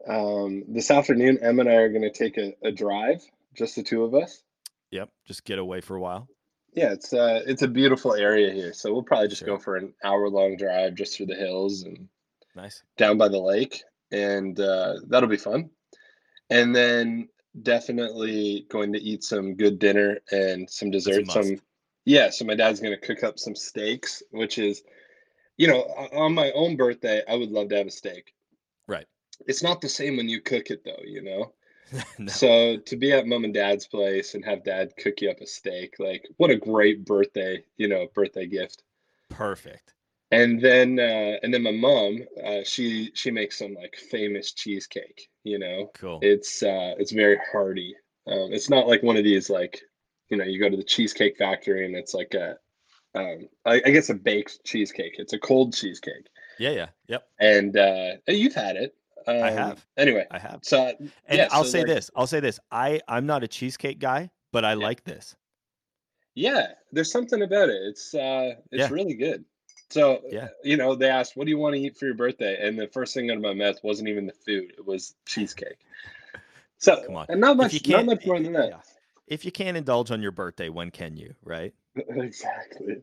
Um, 0.08 0.64
this 0.68 0.92
afternoon, 0.92 1.40
Em 1.42 1.60
and 1.60 1.70
I 1.70 1.76
are 1.76 1.90
going 1.90 2.04
to 2.04 2.12
take 2.12 2.38
a, 2.38 2.54
a 2.64 2.72
drive, 2.72 3.24
just 3.56 3.76
the 3.76 3.84
two 3.84 4.04
of 4.04 4.14
us. 4.14 4.44
Yep, 4.92 5.10
just 5.26 5.46
get 5.46 5.58
away 5.58 5.82
for 5.82 5.96
a 5.96 6.00
while. 6.02 6.28
Yeah, 6.76 6.92
it's 6.92 7.14
uh, 7.14 7.42
it's 7.48 7.62
a 7.62 7.68
beautiful 7.68 8.14
area 8.14 8.52
here, 8.52 8.74
so 8.74 8.94
we'll 8.94 9.02
probably 9.04 9.30
just 9.30 9.40
Sure. 9.40 9.56
go 9.56 9.58
for 9.58 9.78
an 9.78 9.94
hour 10.04 10.30
long 10.30 10.58
drive 10.58 10.96
just 10.96 11.16
through 11.16 11.28
the 11.28 11.36
hills 11.36 11.84
and 11.84 12.10
Nice. 12.54 12.84
down 12.98 13.18
by 13.18 13.30
the 13.30 13.40
lake, 13.40 13.84
and 14.12 14.60
uh, 14.60 14.96
that'll 15.08 15.30
be 15.30 15.38
fun. 15.38 15.70
And 16.50 16.76
then 16.76 17.30
definitely 17.64 18.66
going 18.70 18.92
to 18.94 19.00
eat 19.00 19.24
some 19.24 19.56
good 19.56 19.80
dinner 19.80 20.20
and 20.32 20.70
some 20.70 20.92
dessert. 20.92 21.32
Some 21.32 21.62
yeah. 22.04 22.30
So 22.30 22.44
my 22.44 22.56
dad's 22.56 22.82
going 22.82 22.98
to 22.98 23.08
cook 23.08 23.24
up 23.24 23.40
some 23.40 23.56
steaks, 23.56 24.22
which 24.32 24.58
is, 24.58 24.84
you 25.58 25.68
know, 25.68 25.82
on 26.14 26.34
my 26.34 26.52
own 26.52 26.76
birthday, 26.76 27.24
I 27.28 27.36
would 27.36 27.52
love 27.52 27.70
to 27.70 27.78
have 27.78 27.88
a 27.88 27.92
steak. 27.92 28.34
Right. 28.88 29.08
It's 29.48 29.64
not 29.64 29.80
the 29.80 29.90
same 29.90 30.18
when 30.18 30.30
you 30.30 30.42
cook 30.42 30.70
it 30.70 30.84
though, 30.84 31.04
you 31.06 31.22
know. 31.22 31.54
no. 32.20 32.28
So 32.28 32.78
to 32.78 32.96
be 32.96 33.12
at 33.12 33.28
mom 33.28 33.44
and 33.44 33.54
dad's 33.54 33.88
place 33.88 34.34
and 34.34 34.44
have 34.46 34.64
dad 34.64 34.94
cook 34.98 35.22
you 35.22 35.30
up 35.30 35.42
a 35.42 35.48
steak, 35.48 35.96
like 36.00 36.28
what 36.38 36.52
a 36.52 36.56
great 36.56 37.06
birthday, 37.06 37.64
you 37.78 37.88
know, 37.88 38.08
birthday 38.14 38.48
gift. 38.48 38.84
Perfect. 39.30 39.94
And 40.32 40.60
then 40.60 41.00
uh 41.00 41.38
and 41.44 41.54
then 41.54 41.64
my 41.64 41.72
mom, 41.72 42.20
uh 42.44 42.64
she 42.64 43.12
she 43.14 43.32
makes 43.32 43.58
some 43.60 43.74
like 43.74 43.96
famous 43.96 44.52
cheesecake, 44.54 45.30
you 45.44 45.60
know. 45.60 45.92
Cool. 45.94 46.20
It's 46.22 46.64
uh 46.64 46.96
it's 46.98 47.12
very 47.12 47.40
hearty. 47.52 47.96
Um 48.28 48.52
it's 48.52 48.70
not 48.70 48.88
like 48.88 49.04
one 49.04 49.18
of 49.18 49.24
these 49.24 49.50
like, 49.50 49.82
you 50.30 50.38
know, 50.38 50.44
you 50.44 50.60
go 50.60 50.70
to 50.70 50.78
the 50.78 50.84
cheesecake 50.84 51.38
factory 51.38 51.86
and 51.86 51.96
it's 51.96 52.14
like 52.14 52.34
a 52.34 52.58
um 53.14 53.48
I, 53.66 53.82
I 53.86 53.92
guess 53.92 54.10
a 54.10 54.16
baked 54.16 54.64
cheesecake. 54.66 55.16
It's 55.20 55.34
a 55.34 55.40
cold 55.40 55.74
cheesecake. 55.74 56.28
yeah, 56.60 56.72
yeah. 56.72 56.88
Yep. 57.08 57.28
And 57.40 57.78
uh 57.78 58.12
you've 58.28 58.56
had 58.56 58.76
it. 58.78 58.96
Um, 59.28 59.44
I 59.44 59.50
have. 59.52 59.86
Anyway, 59.98 60.26
I 60.32 60.40
have. 60.40 60.60
so 60.64 60.94
And 61.28 61.38
yeah, 61.38 61.48
I'll 61.52 61.64
so, 61.64 61.70
say 61.70 61.84
this. 61.84 62.12
I'll 62.16 62.28
say 62.28 62.40
this. 62.40 62.60
I 62.72 63.02
I'm 63.08 63.26
not 63.26 63.44
a 63.44 63.48
cheesecake 63.48 64.00
guy, 64.00 64.30
but 64.52 64.64
I 64.66 64.74
like 64.76 65.04
this. 65.04 65.36
Yeah, 66.36 66.68
there's 66.92 67.12
something 67.12 67.42
about 67.42 67.70
it. 67.70 67.82
It's 67.84 68.14
uh 68.14 68.56
it's 68.72 68.90
Yeah. 68.90 68.90
really 68.90 69.14
good. 69.16 69.46
So, 69.90 70.22
Yeah. 70.30 70.50
you 70.64 70.78
know, 70.78 70.96
they 70.96 71.10
asked, 71.10 71.38
"What 71.38 71.46
do 71.46 71.52
you 71.52 71.58
want 71.58 71.76
to 71.76 71.82
eat 71.82 71.96
for 71.98 72.06
your 72.06 72.16
birthday?" 72.16 72.58
And 72.60 72.78
the 72.78 72.88
first 72.88 73.14
thing 73.14 73.30
out 73.30 73.38
of 73.38 73.44
my 73.44 73.54
mouth 73.54 73.78
wasn't 73.84 74.10
even 74.10 74.26
the 74.26 74.34
food; 74.34 74.74
it 74.78 74.86
was 74.86 75.16
cheesecake. 75.26 75.78
So, 76.78 77.02
Come 77.06 77.16
on. 77.16 77.26
and 77.30 77.40
not 77.40 77.56
much, 77.56 77.88
not 77.88 78.06
much 78.06 78.26
more 78.26 78.38
than 78.40 78.52
that. 78.54 78.70
yeah. 78.70 78.82
If 79.28 79.46
you 79.46 79.52
can't 79.52 79.78
indulge 79.78 80.12
on 80.12 80.22
your 80.22 80.32
birthday, 80.32 80.68
when 80.68 80.92
can 80.92 81.16
you? 81.16 81.34
Right. 81.42 81.74
exactly. 81.96 83.02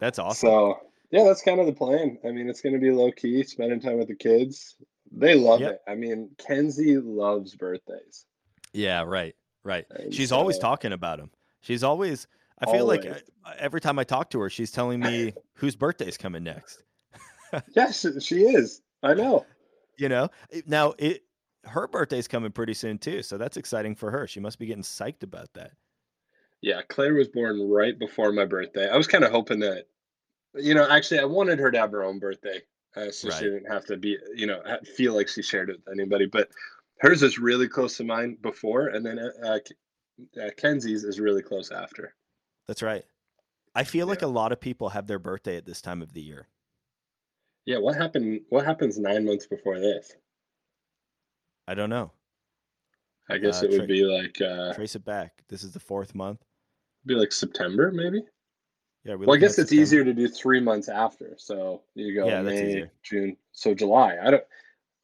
That's 0.00 0.18
awesome. 0.18 0.48
So, 0.48 0.80
yeah, 1.12 1.22
that's 1.22 1.40
kind 1.40 1.60
of 1.60 1.66
the 1.66 1.72
plan. 1.72 2.18
I 2.26 2.32
mean, 2.32 2.48
it's 2.48 2.60
going 2.60 2.74
to 2.74 2.80
be 2.80 2.90
low 2.90 3.12
key, 3.12 3.44
spending 3.44 3.80
time 3.80 3.98
with 3.98 4.08
the 4.08 4.16
kids. 4.16 4.74
They 5.10 5.34
love 5.34 5.60
Yep. 5.60 5.72
it. 5.72 5.80
I 5.90 5.94
mean, 5.94 6.30
Kenzie 6.38 6.98
loves 6.98 7.54
birthdays. 7.54 8.26
yeah. 8.72 9.02
Right. 9.02 9.34
Right. 9.64 9.84
And 9.90 10.14
She's 10.14 10.32
always 10.32 10.58
talking 10.58 10.92
about 10.92 11.18
them. 11.18 11.30
She's 11.60 11.82
always. 11.84 12.26
I 12.58 12.70
feel 12.70 12.84
like 12.86 13.04
Always. 13.04 13.22
uh, 13.44 13.52
every 13.58 13.80
time 13.80 13.98
I 13.98 14.04
talk 14.04 14.30
to 14.30 14.40
her, 14.40 14.50
she's 14.50 14.70
telling 14.70 15.00
me 15.00 15.32
whose 15.54 15.76
birthday's 15.76 16.16
coming 16.16 16.44
next. 16.44 16.82
Yes, 17.74 18.06
she 18.20 18.42
is. 18.42 18.80
I 19.02 19.14
know. 19.14 19.44
You 19.98 20.08
know. 20.08 20.28
Now 20.66 20.94
it. 20.98 21.24
Her 21.64 21.88
birthday's 21.88 22.28
coming 22.28 22.52
pretty 22.52 22.74
soon 22.74 22.96
too, 22.98 23.22
so 23.22 23.36
that's 23.38 23.56
exciting 23.56 23.96
for 23.96 24.10
her. 24.12 24.26
She 24.28 24.38
must 24.40 24.58
be 24.58 24.66
getting 24.66 24.82
psyched 24.84 25.22
about 25.24 25.52
that. 25.54 25.72
Yeah, 26.62 26.80
Claire 26.88 27.14
was 27.14 27.26
born 27.28 27.68
right 27.68 27.98
before 27.98 28.30
my 28.32 28.44
birthday. 28.46 28.88
I 28.88 28.96
was 28.96 29.06
kind 29.08 29.24
of 29.24 29.30
hoping 29.32 29.58
that, 29.60 29.86
you 30.54 30.74
know, 30.74 30.88
actually, 30.88 31.18
I 31.20 31.24
wanted 31.24 31.58
her 31.58 31.70
to 31.72 31.78
have 31.78 31.90
her 31.90 32.04
own 32.04 32.18
birthday, 32.18 32.62
uh, 32.96 33.10
so 33.10 33.28
Right. 33.28 33.38
she 33.38 33.44
didn't 33.44 33.70
have 33.70 33.84
to 33.86 33.96
be, 33.96 34.16
you 34.34 34.46
know, 34.46 34.62
feel 34.96 35.14
like 35.14 35.28
she 35.28 35.42
shared 35.42 35.70
it 35.70 35.80
with 35.84 35.92
anybody. 35.98 36.26
But 36.26 36.50
Hers 37.00 37.22
is 37.22 37.38
really 37.38 37.68
close 37.68 37.96
to 37.98 38.04
mine 38.04 38.36
before, 38.42 38.88
and 38.88 39.04
then 39.04 39.18
uh, 39.18 39.30
uh, 39.44 39.58
uh, 40.40 40.50
Kenzie's 40.58 41.04
is 41.04 41.18
really 41.20 41.42
close 41.42 41.70
after. 41.70 42.14
That's 42.68 42.82
right. 42.82 43.04
I 43.74 43.84
feel 43.84 44.06
like 44.06 44.22
a 44.22 44.26
lot 44.26 44.52
of 44.52 44.60
people 44.60 44.88
have 44.90 45.06
their 45.06 45.18
birthday 45.18 45.56
at 45.56 45.64
this 45.64 45.80
time 45.80 46.02
of 46.02 46.12
the 46.12 46.20
year. 46.20 46.48
Yeah, 47.66 47.78
what 47.78 47.94
happened? 47.96 48.40
What 48.48 48.64
happens 48.66 48.98
nine 48.98 49.24
months 49.24 49.46
before 49.46 49.78
this? 49.78 50.12
I 51.68 51.74
don't 51.74 51.90
know. 51.90 52.10
I 53.28 53.38
guess 53.38 53.62
Uh, 53.62 53.66
it 53.66 53.78
would 53.78 53.86
be 53.88 54.04
like 54.04 54.40
uh, 54.40 54.74
Trace 54.74 54.96
it 54.96 55.04
back. 55.04 55.44
This 55.48 55.62
is 55.62 55.72
the 55.72 55.78
fourth 55.80 56.14
month. 56.14 56.42
be 57.06 57.14
like 57.14 57.32
September, 57.32 57.90
maybe. 57.92 58.22
Yeah, 59.04 59.14
we 59.14 59.26
Well, 59.26 59.36
I 59.36 59.38
guess 59.38 59.58
it's 59.58 59.70
September? 59.70 59.82
easier 59.82 60.04
to 60.04 60.12
do 60.12 60.28
three 60.28 60.60
months 60.60 60.88
after. 60.88 61.34
So 61.38 61.82
you 61.94 62.14
go 62.14 62.26
Yeah, 62.28 62.42
May. 62.42 62.84
June, 63.02 63.36
so 63.52 63.74
July. 63.74 64.18
I 64.22 64.30
don't. 64.30 64.44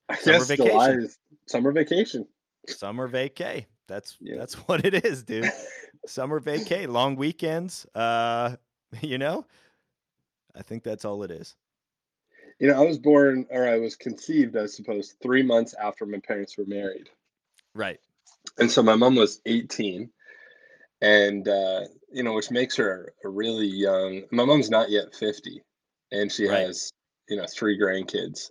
I 0.09 0.17
Summer 0.17 0.39
guess 0.45 0.57
July 0.57 0.91
is 0.91 1.19
summer 1.47 1.73
vacation. 1.73 2.27
Summer 2.69 3.09
vacay. 3.09 3.67
That's 3.89 4.17
Yeah. 4.21 4.37
that's 4.39 4.55
what 4.69 4.85
it 4.85 5.05
is, 5.05 5.23
dude. 5.23 5.51
Summer 6.07 6.41
vacay, 6.41 6.87
long 6.89 7.17
weekends. 7.17 7.87
Uh, 7.95 8.57
you 9.01 9.19
know, 9.19 9.45
I 10.55 10.63
think 10.63 10.83
that's 10.85 11.05
all 11.05 11.23
it 11.25 11.31
is. 11.31 11.57
You 12.61 12.69
know, 12.69 12.81
I 12.83 12.87
was 12.87 12.99
born 12.99 13.47
or 13.51 13.67
I 13.69 13.79
was 13.79 13.97
conceived, 13.97 14.57
I 14.57 14.67
suppose, 14.67 15.15
three 15.23 15.43
months 15.43 15.75
after 15.75 16.07
my 16.07 16.19
parents 16.21 16.57
were 16.57 16.65
married. 16.67 17.09
Right. 17.75 18.01
and 18.59 18.71
so 18.71 18.83
my 18.83 18.95
mom 18.95 19.17
was 19.17 19.41
18 19.45 20.09
and 21.03 21.47
uh, 21.49 21.81
you 22.13 22.23
know 22.23 22.33
which 22.33 22.51
makes 22.51 22.77
her 22.77 23.13
a 23.25 23.29
really 23.29 23.67
young 23.67 24.23
my 24.31 24.45
mom's 24.45 24.71
not 24.71 24.91
yet 24.91 25.15
50 25.15 25.63
and 26.13 26.31
she 26.31 26.47
Right. 26.47 26.67
has 26.67 26.91
you 27.29 27.37
know 27.37 27.47
three 27.47 27.79
grandkids 27.79 28.51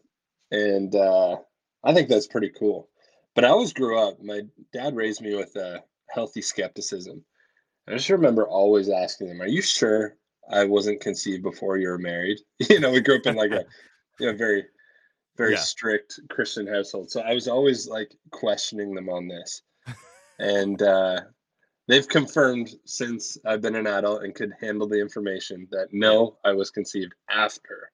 and 0.51 0.93
uh, 0.95 1.37
i 1.83 1.93
think 1.93 2.09
that's 2.09 2.27
pretty 2.27 2.49
cool 2.49 2.89
but 3.33 3.45
i 3.45 3.49
always 3.49 3.73
grew 3.73 3.97
up 3.97 4.21
my 4.21 4.41
dad 4.73 4.95
raised 4.95 5.21
me 5.21 5.35
with 5.35 5.55
a 5.55 5.81
healthy 6.09 6.41
skepticism 6.41 7.23
i 7.87 7.93
just 7.93 8.09
remember 8.09 8.47
always 8.47 8.89
asking 8.89 9.27
him 9.27 9.41
are 9.41 9.47
you 9.47 9.61
sure 9.61 10.15
i 10.51 10.63
wasn't 10.63 11.01
conceived 11.01 11.43
before 11.43 11.77
you 11.77 11.87
were 11.87 11.97
married 11.97 12.39
you 12.69 12.79
know 12.79 12.91
we 12.91 13.01
grew 13.01 13.17
up 13.17 13.25
in 13.25 13.35
like 13.35 13.51
a 13.51 13.63
you 14.19 14.27
know 14.27 14.37
very 14.37 14.65
very 15.37 15.53
Yeah. 15.53 15.59
strict 15.59 16.19
christian 16.29 16.67
household 16.67 17.09
so 17.09 17.21
i 17.21 17.33
was 17.33 17.47
always 17.47 17.87
like 17.87 18.13
questioning 18.31 18.93
them 18.93 19.09
on 19.09 19.27
this 19.27 19.61
and 20.39 20.81
uh, 20.81 21.21
they've 21.87 22.07
confirmed 22.07 22.71
since 22.85 23.37
I've 23.45 23.61
been 23.61 23.75
an 23.75 23.87
adult 23.87 24.23
and 24.23 24.33
could 24.33 24.53
handle 24.59 24.87
the 24.87 24.99
information 24.99 25.67
that 25.71 25.89
no, 25.91 26.37
I 26.43 26.53
was 26.53 26.71
conceived 26.71 27.13
after 27.29 27.91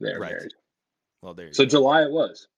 they 0.00 0.12
were 0.12 0.20
Right. 0.20 0.32
married. 0.32 0.54
Well, 1.22 1.34
there 1.34 1.46
you 1.46 1.52
go. 1.52 1.56
So 1.56 1.64
go. 1.64 1.70
July 1.70 2.02
it 2.02 2.10
was. 2.10 2.48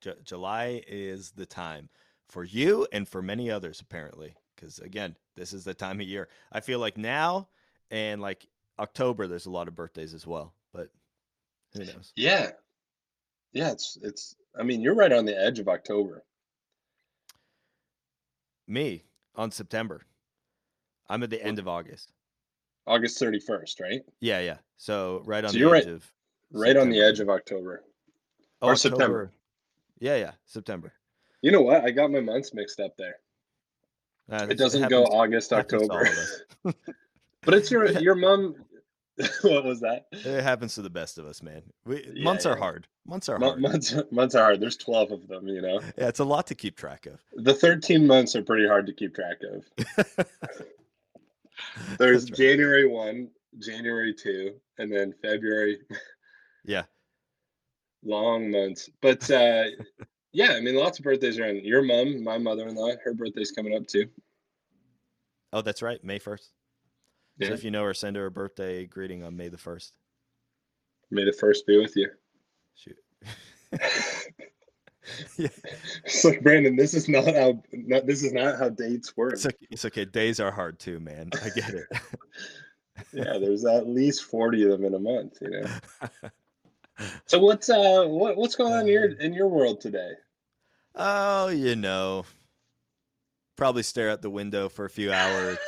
Ju- 0.00 0.14
July 0.24 0.82
is 0.86 1.32
the 1.32 1.46
time 1.46 1.88
for 2.28 2.44
you 2.44 2.86
and 2.92 3.08
for 3.08 3.22
many 3.22 3.50
others, 3.50 3.80
apparently. 3.80 4.36
Because 4.54 4.78
again, 4.78 5.16
this 5.34 5.52
is 5.52 5.64
the 5.64 5.74
time 5.74 6.00
of 6.00 6.06
year. 6.06 6.28
I 6.52 6.60
feel 6.60 6.78
like 6.78 6.96
now 6.96 7.48
and 7.90 8.20
like 8.20 8.46
October, 8.78 9.26
there's 9.26 9.46
a 9.46 9.50
lot 9.50 9.68
of 9.68 9.74
birthdays 9.74 10.14
as 10.14 10.26
well. 10.26 10.54
But 10.72 10.90
who 11.72 11.84
knows? 11.84 12.12
Yeah, 12.16 12.52
yeah. 13.52 13.72
It's 13.72 13.98
it's. 14.02 14.36
I 14.58 14.62
mean, 14.62 14.80
you're 14.80 14.94
right 14.94 15.12
on 15.12 15.24
the 15.26 15.38
edge 15.38 15.58
of 15.58 15.68
October. 15.68 16.24
Me 18.66 19.04
on 19.36 19.50
September. 19.50 20.02
I'm 21.08 21.22
at 21.22 21.30
the 21.30 21.42
end 21.42 21.58
of 21.58 21.68
August. 21.68 22.12
August 22.86 23.20
31st, 23.20 23.80
right? 23.80 24.00
Yeah, 24.20 24.40
yeah. 24.40 24.56
So 24.76 25.22
right 25.24 25.44
on 25.44 25.50
So 25.52 25.58
the 25.58 25.64
edge 25.64 25.70
right- 25.70 25.86
of 25.88 26.12
Right 26.52 26.76
on 26.76 26.90
the 26.90 27.00
edge 27.00 27.18
of 27.18 27.28
October. 27.28 27.82
Oh, 28.62 28.68
or 28.68 28.76
September. 28.76 29.32
Yeah, 29.98 30.14
yeah, 30.16 30.30
September. 30.46 30.92
You 31.42 31.50
know 31.50 31.60
what? 31.62 31.84
I 31.84 31.90
got 31.90 32.10
my 32.12 32.20
months 32.20 32.54
mixed 32.54 32.78
up 32.78 32.96
there. 32.96 33.16
Uh, 34.30 34.46
It 34.48 34.56
doesn't 34.56 34.88
go 34.88 35.00
happens- 35.00 35.14
August, 35.14 35.48
to 35.50 35.54
all 35.56 35.60
October. 35.60 36.08
but 37.42 37.54
it's 37.54 37.70
your 37.70 37.86
your 37.98 38.14
mom. 38.26 38.54
what 39.42 39.64
was 39.64 39.80
that? 39.80 40.06
It 40.12 40.42
happens 40.42 40.74
to 40.74 40.82
the 40.82 40.90
best 40.90 41.18
of 41.18 41.26
us, 41.26 41.42
man. 41.42 41.62
We, 41.86 42.04
Yeah, 42.14 42.24
months 42.24 42.44
are 42.44 42.56
hard. 42.56 42.86
Months 43.06 43.28
are 43.28 43.38
hard. 43.38 43.60
months 43.60 43.94
months 44.10 44.34
are 44.34 44.42
hard. 44.42 44.60
There's 44.60 44.76
12 44.76 45.12
of 45.12 45.28
them. 45.28 45.48
You 45.48 45.62
know. 45.62 45.80
Yeah, 45.96 46.08
it's 46.08 46.20
a 46.20 46.24
lot 46.24 46.46
to 46.48 46.54
keep 46.54 46.76
track 46.76 47.06
of. 47.06 47.20
The 47.34 47.54
13 47.54 48.06
months 48.06 48.36
are 48.36 48.42
pretty 48.42 48.66
hard 48.66 48.86
to 48.86 48.92
keep 48.92 49.14
track 49.14 49.38
of. 49.50 50.26
There's 51.98 52.24
right. 52.24 52.38
January 52.38 52.86
1, 52.86 53.28
January 53.58 54.14
2, 54.14 54.54
and 54.78 54.92
then 54.92 55.14
February. 55.22 55.78
Yeah. 56.64 56.84
Long 58.04 58.50
months. 58.50 58.90
But 59.00 59.30
uh, 59.30 59.64
yeah, 60.32 60.52
I 60.52 60.60
mean, 60.60 60.74
lots 60.74 60.98
of 60.98 61.04
birthdays 61.04 61.38
around. 61.38 61.64
Your 61.64 61.82
mom, 61.82 62.22
my 62.22 62.36
mother 62.38 62.68
in 62.68 62.74
law, 62.74 62.92
her 63.04 63.14
birthday's 63.14 63.52
coming 63.52 63.74
up 63.74 63.86
too. 63.86 64.06
Oh, 65.52 65.62
that's 65.62 65.80
right. 65.80 66.02
May 66.04 66.18
1st. 66.18 66.50
So 67.42 67.52
if 67.52 67.64
you 67.64 67.70
know 67.70 67.84
her, 67.84 67.94
send 67.94 68.16
her 68.16 68.26
a 68.26 68.30
birthday 68.30 68.86
greeting 68.86 69.22
on 69.22 69.36
May 69.36 69.48
the 69.48 69.58
1st. 69.58 69.92
May 71.10 71.24
the 71.24 71.32
first 71.32 71.66
be 71.66 71.78
with 71.78 71.94
you. 71.96 72.10
Shoot. 72.74 72.96
yeah. 75.36 75.48
It's 76.04 76.24
like 76.24 76.42
Brandon, 76.42 76.76
this 76.76 76.94
is 76.94 77.08
not 77.08 77.26
how 77.26 77.62
not, 77.72 78.06
this 78.06 78.24
is 78.24 78.32
not 78.32 78.58
how 78.58 78.70
dates 78.70 79.16
work. 79.16 79.34
It's 79.34 79.46
okay. 79.46 79.66
It's 79.70 79.84
okay. 79.84 80.04
Days 80.04 80.40
are 80.40 80.50
hard 80.50 80.78
too, 80.78 80.98
man. 80.98 81.30
I 81.44 81.50
get 81.50 81.74
it. 81.74 81.86
yeah, 83.12 83.38
there's 83.38 83.64
at 83.64 83.86
least 83.86 84.24
40 84.24 84.64
of 84.64 84.70
them 84.70 84.84
in 84.84 84.94
a 84.94 84.98
month, 84.98 85.38
you 85.40 85.50
know. 85.50 85.66
So 87.26 87.38
what's 87.38 87.68
uh 87.68 88.06
what 88.06 88.38
what's 88.38 88.56
going 88.56 88.72
on 88.72 88.80
in 88.80 88.86
your 88.86 89.04
in 89.04 89.34
your 89.34 89.48
world 89.48 89.82
today? 89.82 90.12
oh, 90.96 91.48
you 91.48 91.76
know, 91.76 92.24
probably 93.56 93.82
stare 93.82 94.10
out 94.10 94.22
the 94.22 94.30
window 94.30 94.68
for 94.68 94.84
a 94.84 94.90
few 94.90 95.12
hours. 95.12 95.58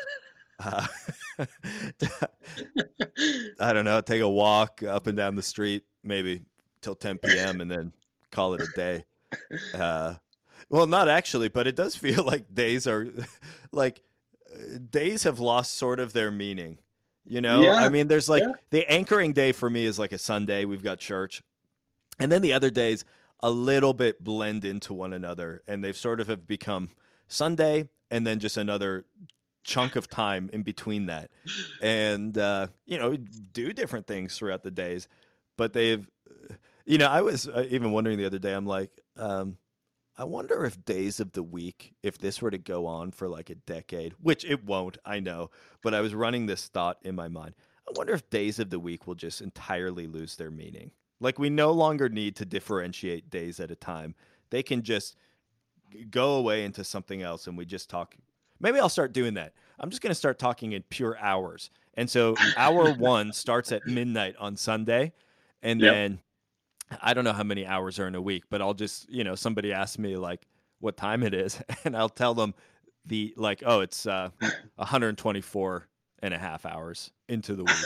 Uh, 0.59 0.87
I 3.61 3.73
don't 3.73 3.85
know. 3.85 4.01
Take 4.01 4.23
a 4.23 4.29
walk 4.29 4.83
up 4.83 5.07
and 5.07 5.17
down 5.17 5.37
the 5.37 5.43
street, 5.43 5.85
maybe 6.03 6.43
till 6.81 6.95
10 6.95 7.19
p.m., 7.19 7.61
and 7.61 7.71
then 7.71 7.93
call 8.31 8.55
it 8.55 8.63
a 8.63 8.69
day. 8.75 9.05
Uh, 9.75 10.15
well, 10.69 10.87
not 10.87 11.09
actually, 11.09 11.49
but 11.49 11.67
it 11.67 11.77
does 11.77 11.97
feel 11.97 12.25
like 12.27 12.53
days 12.55 12.87
are 12.87 13.09
like 13.73 14.03
days 14.91 15.25
have 15.25 15.41
lost 15.41 15.75
sort 15.75 16.01
of 16.01 16.13
their 16.13 16.31
meaning. 16.31 16.79
You 17.25 17.43
know, 17.43 17.61
Yeah, 17.61 17.75
I 17.75 17.91
mean, 17.91 18.09
there's 18.09 18.29
like 18.29 18.43
yeah. 18.43 18.53
the 18.71 18.91
anchoring 18.91 19.35
day 19.35 19.53
for 19.53 19.69
me 19.69 19.85
is 19.85 19.99
like 19.99 20.13
a 20.13 20.19
Sunday. 20.19 20.65
We've 20.65 20.83
got 20.83 20.99
church, 20.99 21.43
and 22.19 22.33
then 22.33 22.41
the 22.41 22.55
other 22.55 22.71
days 22.71 23.05
a 23.41 23.51
little 23.51 23.93
bit 23.93 24.25
blend 24.25 24.65
into 24.65 24.95
one 24.95 25.13
another, 25.13 25.63
and 25.69 25.85
they've 25.85 25.97
sort 25.97 26.21
of 26.21 26.29
have 26.29 26.47
become 26.47 26.89
Sunday, 27.29 27.89
and 28.11 28.27
then 28.27 28.39
just 28.39 28.57
another 28.57 29.05
chunk 29.65 29.97
of 29.97 30.09
time 30.09 30.51
in 30.53 30.63
between 30.63 31.07
that, 31.07 31.31
and 31.83 32.37
uh, 32.37 32.69
you 32.87 32.99
know, 32.99 33.17
do 33.17 33.73
different 33.73 34.07
things 34.07 34.37
throughout 34.37 34.63
the 34.63 34.71
days. 34.71 35.09
But 35.57 35.73
they've, 35.73 36.09
you 36.87 36.99
know, 36.99 37.09
I 37.09 37.21
was 37.23 37.49
uh, 37.49 37.67
even 37.69 37.93
wondering 37.93 38.19
the 38.19 38.27
other 38.27 38.39
day. 38.39 38.53
I'm 38.55 38.67
like, 38.67 38.91
um, 39.17 39.59
I 40.17 40.25
wonder 40.25 40.65
if 40.65 40.85
days 40.85 41.21
of 41.21 41.33
the 41.33 41.45
week, 41.45 41.95
if 42.03 42.19
this 42.19 42.43
were 42.43 42.51
to 42.51 42.59
go 42.59 42.87
on 42.87 43.13
for 43.13 43.29
like 43.29 43.51
a 43.51 43.55
decade, 43.55 44.15
which 44.21 44.45
it 44.45 44.65
won't, 44.65 44.99
I 45.05 45.21
know, 45.21 45.51
but 45.81 45.95
I 45.95 46.01
was 46.01 46.15
running 46.15 46.47
this 46.47 46.67
thought 46.67 46.99
in 47.03 47.15
my 47.15 47.29
mind. 47.29 47.55
I 47.89 47.93
wonder 47.95 48.15
if 48.15 48.29
days 48.29 48.59
of 48.59 48.71
the 48.71 48.81
week 48.81 49.07
will 49.07 49.15
just 49.15 49.41
entirely 49.41 50.07
lose 50.09 50.35
their 50.37 50.51
meaning. 50.51 50.91
Like 51.21 51.39
we 51.39 51.51
no 51.51 51.71
longer 51.71 52.09
need 52.09 52.35
to 52.37 52.45
differentiate 52.45 53.31
days 53.31 53.61
at 53.61 53.71
a 53.71 53.77
time. 53.77 54.15
They 54.51 54.63
can 54.63 54.83
just 54.83 55.17
go 56.11 56.35
away 56.35 56.65
into 56.65 56.85
something 56.85 57.23
else 57.23 57.47
and 57.47 57.57
we 57.57 57.65
just 57.65 57.89
talk. 57.89 58.17
Maybe 58.61 58.79
I'll 58.81 58.89
start 58.89 59.13
doing 59.13 59.35
that. 59.35 59.53
I'm 59.79 59.91
just 59.91 60.03
going 60.03 60.11
to 60.11 60.15
start 60.15 60.39
talking 60.39 60.73
in 60.73 60.83
pure 60.91 61.17
hours. 61.19 61.71
And 61.95 62.09
so 62.11 62.35
hour 62.57 62.93
1 62.99 63.33
starts 63.33 63.73
at 63.73 63.87
midnight 63.87 64.35
on 64.39 64.57
Sunday 64.57 65.13
and 65.63 65.81
Yep. 65.81 65.93
then 65.93 66.19
I 67.03 67.13
don't 67.15 67.25
know 67.25 67.33
how 67.33 67.43
many 67.43 67.67
hours 67.67 67.99
are 67.99 68.07
in 68.07 68.15
a 68.15 68.23
week, 68.23 68.45
but 68.51 68.63
I'll 68.63 68.75
just, 68.75 69.11
you 69.11 69.25
know, 69.25 69.35
somebody 69.35 69.73
asks 69.73 69.99
me 69.99 70.17
like 70.17 70.47
what 70.81 70.97
time 70.97 71.23
it 71.23 71.35
is 71.35 71.61
and 71.85 71.97
I'll 71.97 72.09
tell 72.09 72.35
them 72.35 72.55
the 73.05 73.33
like, 73.37 73.63
oh, 73.67 73.81
it's 73.81 74.07
uh 74.07 74.31
124 74.77 75.89
and 76.21 76.35
a 76.35 76.39
half 76.39 76.67
hours 76.67 77.11
into 77.29 77.55
the 77.55 77.65
week. 77.65 77.75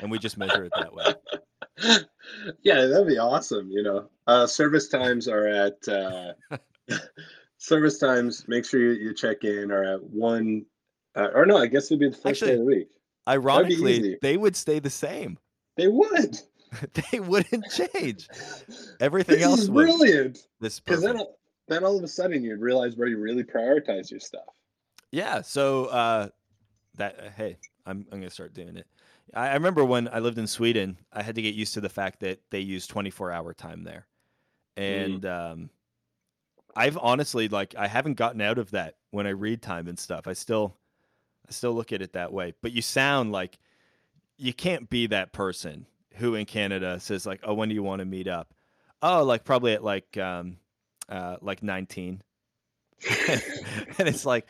And 0.00 0.12
we 0.12 0.20
just 0.20 0.38
measure 0.38 0.62
it 0.64 0.70
that 0.76 0.94
way. 0.94 1.06
yeah, 2.62 2.84
that'd 2.86 3.08
be 3.08 3.18
awesome. 3.18 3.68
You 3.68 3.82
know, 3.82 4.08
uh, 4.28 4.46
service 4.46 4.86
times 4.86 5.26
are 5.26 5.48
at 5.48 5.88
uh, 5.88 6.34
service 7.58 7.98
times. 7.98 8.46
Make 8.48 8.64
sure 8.64 8.80
you, 8.80 8.90
you 8.92 9.14
check 9.14 9.44
in 9.44 9.70
are 9.70 9.84
at 9.84 10.02
one, 10.02 10.64
uh, 11.14 11.28
or 11.34 11.44
no, 11.44 11.58
I 11.58 11.66
guess 11.66 11.86
it'd 11.86 12.00
be 12.00 12.08
the 12.08 12.16
first 12.16 12.40
day 12.40 12.52
of 12.52 12.60
the 12.60 12.64
week. 12.64 12.88
Ironically, 13.28 14.18
they 14.22 14.36
would 14.36 14.56
stay 14.56 14.78
the 14.78 14.90
same. 14.90 15.38
They 15.76 15.88
would. 15.88 16.38
they 17.12 17.20
wouldn't 17.20 17.64
change. 17.70 18.28
Everything 19.00 19.36
This 19.36 19.44
else 19.44 19.60
is 19.60 19.70
would. 19.70 19.84
brilliant. 19.84 20.46
This 20.60 20.80
Because 20.80 21.02
then, 21.02 21.20
then 21.68 21.84
all 21.84 21.96
of 21.96 22.02
a 22.02 22.08
sudden 22.08 22.42
you'd 22.42 22.60
realize 22.60 22.96
where 22.96 23.08
you 23.08 23.18
really 23.18 23.44
prioritize 23.44 24.10
your 24.10 24.20
stuff. 24.20 24.48
Yeah. 25.10 25.42
So 25.42 25.86
uh, 25.86 26.28
that 26.96 27.18
uh, 27.18 27.30
hey, 27.36 27.58
I'm 27.86 28.06
I'm 28.12 28.20
gonna 28.20 28.30
start 28.30 28.54
doing 28.54 28.76
it. 28.76 28.86
I, 29.34 29.48
I 29.48 29.54
remember 29.54 29.84
when 29.84 30.08
I 30.08 30.18
lived 30.18 30.38
in 30.38 30.46
Sweden, 30.46 30.98
I 31.12 31.22
had 31.22 31.34
to 31.34 31.42
get 31.42 31.54
used 31.54 31.74
to 31.74 31.80
the 31.80 31.88
fact 31.88 32.20
that 32.20 32.40
they 32.50 32.60
use 32.60 32.86
24 32.86 33.32
hour 33.32 33.54
time 33.54 33.84
there, 33.84 34.06
and 34.76 35.24
um, 35.24 35.70
I've 36.76 36.98
honestly 36.98 37.48
like 37.48 37.74
I 37.76 37.86
haven't 37.86 38.14
gotten 38.14 38.40
out 38.40 38.58
of 38.58 38.70
that 38.72 38.96
when 39.10 39.26
I 39.26 39.30
read 39.30 39.62
time 39.62 39.88
and 39.88 39.98
stuff. 39.98 40.26
I 40.26 40.32
still 40.32 40.76
I 41.48 41.52
still 41.52 41.72
look 41.72 41.92
at 41.92 42.02
it 42.02 42.12
that 42.12 42.32
way. 42.32 42.54
But 42.62 42.72
you 42.72 42.82
sound 42.82 43.32
like 43.32 43.58
you 44.36 44.52
can't 44.52 44.88
be 44.88 45.06
that 45.08 45.32
person 45.32 45.86
who 46.14 46.34
in 46.34 46.46
Canada 46.46 47.00
says 47.00 47.26
like, 47.26 47.40
"Oh, 47.42 47.54
when 47.54 47.68
do 47.68 47.74
you 47.74 47.82
want 47.82 48.00
to 48.00 48.04
meet 48.04 48.28
up?" 48.28 48.52
Oh, 49.02 49.24
like 49.24 49.44
probably 49.44 49.72
at 49.72 49.84
like 49.84 50.16
um 50.16 50.58
uh 51.08 51.36
like 51.40 51.62
19. 51.62 52.22
and 53.08 54.08
it's 54.08 54.26
like, 54.26 54.46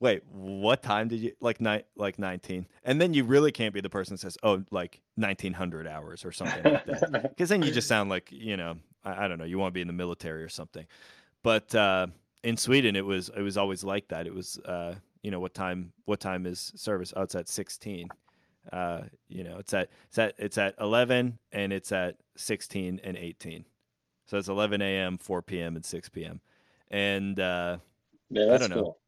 "Wait, 0.00 0.22
what 0.26 0.82
time 0.82 1.08
did 1.08 1.20
you 1.20 1.32
like 1.40 1.60
night 1.60 1.86
like 1.96 2.18
19?" 2.18 2.66
And 2.84 3.00
then 3.00 3.14
you 3.14 3.24
really 3.24 3.52
can't 3.52 3.74
be 3.74 3.80
the 3.80 3.90
person 3.90 4.14
that 4.14 4.20
says, 4.20 4.38
"Oh, 4.42 4.64
like 4.70 5.00
1900 5.16 5.86
hours 5.86 6.24
or 6.24 6.32
something 6.32 6.64
like 6.64 6.84
that." 6.86 7.34
Cuz 7.38 7.48
then 7.50 7.62
you 7.62 7.70
just 7.70 7.88
sound 7.88 8.10
like, 8.10 8.32
you 8.32 8.56
know, 8.56 8.76
I, 9.04 9.24
I 9.24 9.28
don't 9.28 9.38
know, 9.38 9.44
you 9.44 9.58
want 9.58 9.72
to 9.72 9.74
be 9.74 9.82
in 9.82 9.86
the 9.86 9.92
military 9.92 10.42
or 10.42 10.48
something. 10.48 10.86
But 11.42 11.74
uh 11.74 12.06
in 12.42 12.56
Sweden 12.56 12.96
it 12.96 13.04
was 13.04 13.30
it 13.36 13.42
was 13.42 13.56
always 13.56 13.84
like 13.84 14.08
that. 14.08 14.26
It 14.26 14.34
was 14.34 14.58
uh 14.64 14.94
you 15.22 15.30
know 15.30 15.40
what 15.40 15.54
time 15.54 15.92
what 16.06 16.20
time 16.20 16.46
is 16.46 16.72
service? 16.76 17.12
Oh, 17.16 17.22
it's 17.22 17.34
at 17.34 17.48
16 17.48 18.08
uh, 18.72 19.00
you 19.28 19.42
know, 19.42 19.56
it's 19.58 19.72
at 19.72 19.88
it's 20.08 20.18
at 20.18 20.34
it's 20.36 20.58
at 20.58 20.74
eleven 20.78 21.38
and 21.50 21.72
it's 21.72 21.92
at 21.92 22.16
sixteen 22.36 23.00
and 23.02 23.16
eighteen. 23.16 23.64
So 24.26 24.36
it's 24.36 24.48
eleven 24.48 24.82
a.m., 24.82 25.16
four 25.16 25.40
p.m., 25.40 25.76
and 25.76 25.84
six 25.84 26.10
p.m. 26.10 26.40
And 26.90 27.40
uh, 27.40 27.78
Yeah, 28.28 28.54
I 28.54 28.58
don't 28.58 28.68
know. 28.68 28.82
cool. 28.82 28.98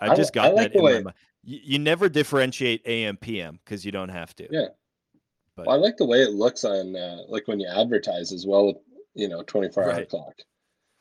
I 0.00 0.14
just 0.14 0.32
got 0.32 0.46
I 0.46 0.50
like 0.52 0.72
that 0.72 0.78
in 0.78 0.84
way- 0.84 0.92
my 0.94 1.02
mind. 1.02 1.16
You, 1.42 1.58
you 1.62 1.78
never 1.80 2.08
differentiate 2.08 2.82
a.m. 2.86 3.16
p.m. 3.16 3.58
because 3.64 3.84
you 3.84 3.90
don't 3.90 4.08
have 4.08 4.34
to. 4.36 4.46
Yeah. 4.50 4.68
But 5.56 5.66
Well, 5.66 5.76
I 5.76 5.78
like 5.80 5.96
the 5.96 6.06
way 6.06 6.22
it 6.22 6.30
looks 6.30 6.64
on 6.64 6.94
uh, 6.94 7.18
like 7.28 7.48
when 7.48 7.58
you 7.58 7.68
advertise 7.68 8.32
as 8.32 8.46
well 8.46 8.72
you 9.14 9.28
know 9.28 9.42
24 9.42 9.82
hour 9.82 9.90
Right. 9.90 10.08
clock. 10.08 10.34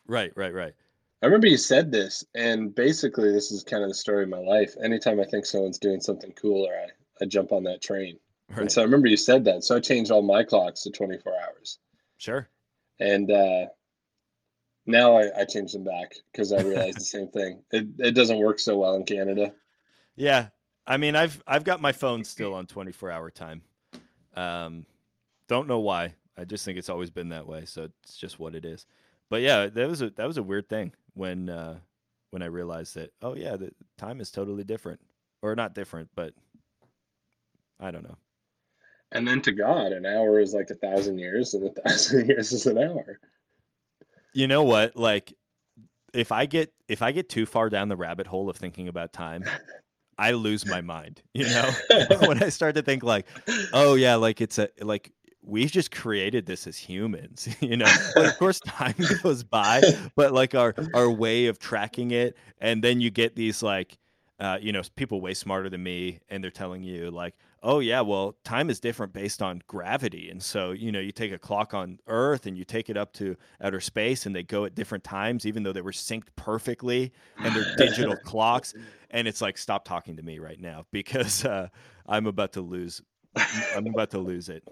Right, 0.08 0.32
right, 0.36 0.54
right. 0.54 0.74
I 1.22 1.28
remember 1.28 1.48
you 1.48 1.58
said 1.58 1.92
this, 1.92 2.24
and 2.36 2.76
basically 2.76 3.32
this 3.32 3.52
is 3.52 3.64
kind 3.64 3.84
of 3.84 3.90
the 3.90 3.96
story 3.96 4.24
of 4.24 4.30
my 4.30 4.40
life. 4.40 4.76
Anytime 4.84 5.20
I 5.20 5.26
think 5.26 5.46
someone's 5.46 5.80
doing 5.80 6.00
something 6.00 6.32
cool, 6.34 6.68
or 6.68 6.74
I, 6.74 7.24
I 7.24 7.26
jump 7.26 7.52
on 7.52 7.64
that 7.64 7.82
train. 7.82 8.20
Right. 8.50 8.62
And 8.62 8.72
so 8.72 8.82
I 8.82 8.86
remember 8.86 9.08
you 9.08 9.18
said 9.18 9.44
that. 9.46 9.64
So 9.64 9.76
I 9.76 9.80
changed 9.80 10.12
all 10.12 10.22
my 10.22 10.44
clocks 10.44 10.84
to 10.84 10.92
24 10.92 11.34
hours. 11.34 11.80
sure. 12.18 12.48
And 13.00 13.32
uh, 13.32 13.66
now 14.86 15.18
I, 15.18 15.42
I 15.42 15.46
changed 15.46 15.74
them 15.74 15.84
back 15.84 16.14
because 16.32 16.54
I 16.54 16.62
realized 16.62 16.98
the 16.98 17.04
same 17.06 17.28
thing. 17.30 17.64
It, 17.72 17.88
it 17.98 18.12
doesn't 18.12 18.38
work 18.38 18.60
so 18.60 18.78
well 18.78 18.96
in 18.96 19.04
Canada. 19.04 19.54
Yeah. 20.16 20.50
I 20.88 20.98
mean, 20.98 21.16
I've 21.16 21.42
I've 21.48 21.64
got 21.64 21.82
my 21.82 21.92
phone 21.92 22.24
still 22.24 22.54
on 22.54 22.68
24 22.68 23.10
hour 23.10 23.32
time. 23.32 23.64
Um, 24.36 24.86
don't 25.48 25.68
know 25.68 25.80
why. 25.80 26.14
I 26.38 26.46
just 26.46 26.66
think 26.66 26.78
it's 26.78 26.90
always 26.90 27.10
been 27.10 27.30
that 27.30 27.48
way. 27.48 27.66
So 27.66 27.90
it's 28.04 28.18
just 28.18 28.40
what 28.40 28.54
it 28.56 28.66
is. 28.66 28.86
But 29.30 29.42
yeah, 29.42 29.68
that 29.68 29.90
was 29.90 30.02
a 30.02 30.10
that 30.12 30.28
was 30.28 30.38
a 30.38 30.44
weird 30.44 30.70
thing 30.70 30.94
when 31.14 31.50
uh, 31.50 31.80
when 32.32 32.42
I 32.42 32.48
realized 32.48 32.96
that. 32.96 33.12
Oh 33.22 33.36
yeah, 33.36 33.56
the 33.56 33.72
time 33.98 34.22
is 34.22 34.32
totally 34.32 34.64
different, 34.64 35.00
or 35.42 35.56
not 35.56 35.74
different, 35.74 36.10
but 36.16 36.34
I 37.80 37.92
don't 37.92 38.04
know. 38.04 38.18
And 39.12 39.28
then 39.28 39.42
to 39.42 39.52
God, 39.52 39.92
an 39.92 40.06
hour 40.06 40.40
is 40.40 40.54
like 40.54 40.70
a 40.70 40.76
thousand 40.76 41.20
years, 41.20 41.54
and 41.54 41.66
a 41.66 41.82
thousand 41.82 42.28
years 42.30 42.52
is 42.52 42.66
an 42.66 42.78
hour. 42.78 43.20
You 44.34 44.48
know 44.48 44.64
what? 44.64 44.96
Like, 44.96 45.34
if 46.14 46.32
I 46.32 46.46
get 46.46 46.74
if 46.88 47.02
I 47.02 47.12
get 47.12 47.30
too 47.30 47.46
far 47.46 47.70
down 47.70 47.90
the 47.90 47.96
rabbit 47.96 48.28
hole 48.28 48.50
of 48.50 48.58
thinking 48.58 48.88
about 48.88 49.14
time, 49.14 49.44
I 50.18 50.32
lose 50.32 50.66
my 50.66 50.82
mind. 50.82 51.22
You 51.34 51.46
know, 51.46 51.72
when 52.22 52.44
I 52.44 52.50
start 52.50 52.76
to 52.76 52.82
think 52.82 53.04
like, 53.04 53.28
oh 53.74 53.96
yeah, 53.96 54.16
like 54.16 54.42
it's 54.42 54.58
a 54.60 54.70
like 54.82 55.12
we 55.46 55.66
just 55.66 55.92
created 55.92 56.46
this 56.46 56.68
as 56.68 56.78
humans. 56.78 57.48
You 57.66 57.78
know, 57.78 57.92
but 58.14 58.26
of 58.26 58.38
course 58.38 58.60
time 58.60 58.94
goes 59.24 59.44
by, 59.44 59.82
but 60.16 60.34
like 60.34 60.54
our 60.54 60.76
our 60.94 61.10
way 61.10 61.48
of 61.48 61.58
tracking 61.58 62.12
it, 62.12 62.38
and 62.60 62.84
then 62.84 63.02
you 63.02 63.10
get 63.10 63.36
these 63.36 63.64
like. 63.64 63.98
Uh, 64.38 64.58
you 64.62 64.74
know, 64.74 64.82
people 64.98 65.22
way 65.22 65.34
smarter 65.34 65.70
than 65.70 65.82
me, 65.82 66.20
and 66.28 66.44
they're 66.44 66.52
telling 66.52 66.84
you 66.84 67.10
like, 67.10 67.36
"Oh 67.64 67.80
yeah, 67.80 68.02
well, 68.02 68.36
time 68.44 68.70
is 68.70 68.82
different 68.82 69.14
based 69.14 69.42
on 69.42 69.62
gravity." 69.66 70.30
And 70.30 70.44
so, 70.44 70.74
you 70.74 70.92
know, 70.92 71.00
you 71.00 71.14
take 71.14 71.32
a 71.32 71.40
clock 71.40 71.74
on 71.74 72.00
Earth 72.08 72.46
and 72.46 72.58
you 72.58 72.66
take 72.66 72.90
it 72.90 72.98
up 72.98 73.14
to 73.14 73.38
outer 73.62 73.80
space, 73.80 74.26
and 74.26 74.36
they 74.36 74.44
go 74.44 74.66
at 74.66 74.76
different 74.76 75.06
times, 75.06 75.46
even 75.46 75.64
though 75.64 75.72
they 75.72 75.80
were 75.82 75.94
synced 75.94 76.28
perfectly, 76.36 77.14
and 77.38 77.56
they're 77.56 77.76
digital 77.78 78.18
clocks. 78.26 78.74
And 79.10 79.26
it's 79.26 79.40
like, 79.42 79.58
stop 79.58 79.86
talking 79.86 80.18
to 80.18 80.22
me 80.22 80.40
right 80.40 80.60
now 80.60 80.86
because 80.92 81.46
uh, 81.46 81.70
I'm 82.06 82.28
about 82.28 82.52
to 82.54 82.62
lose. 82.62 83.02
I'm 83.74 83.88
about 83.88 84.12
to 84.12 84.20
lose 84.20 84.50
it. 84.50 84.68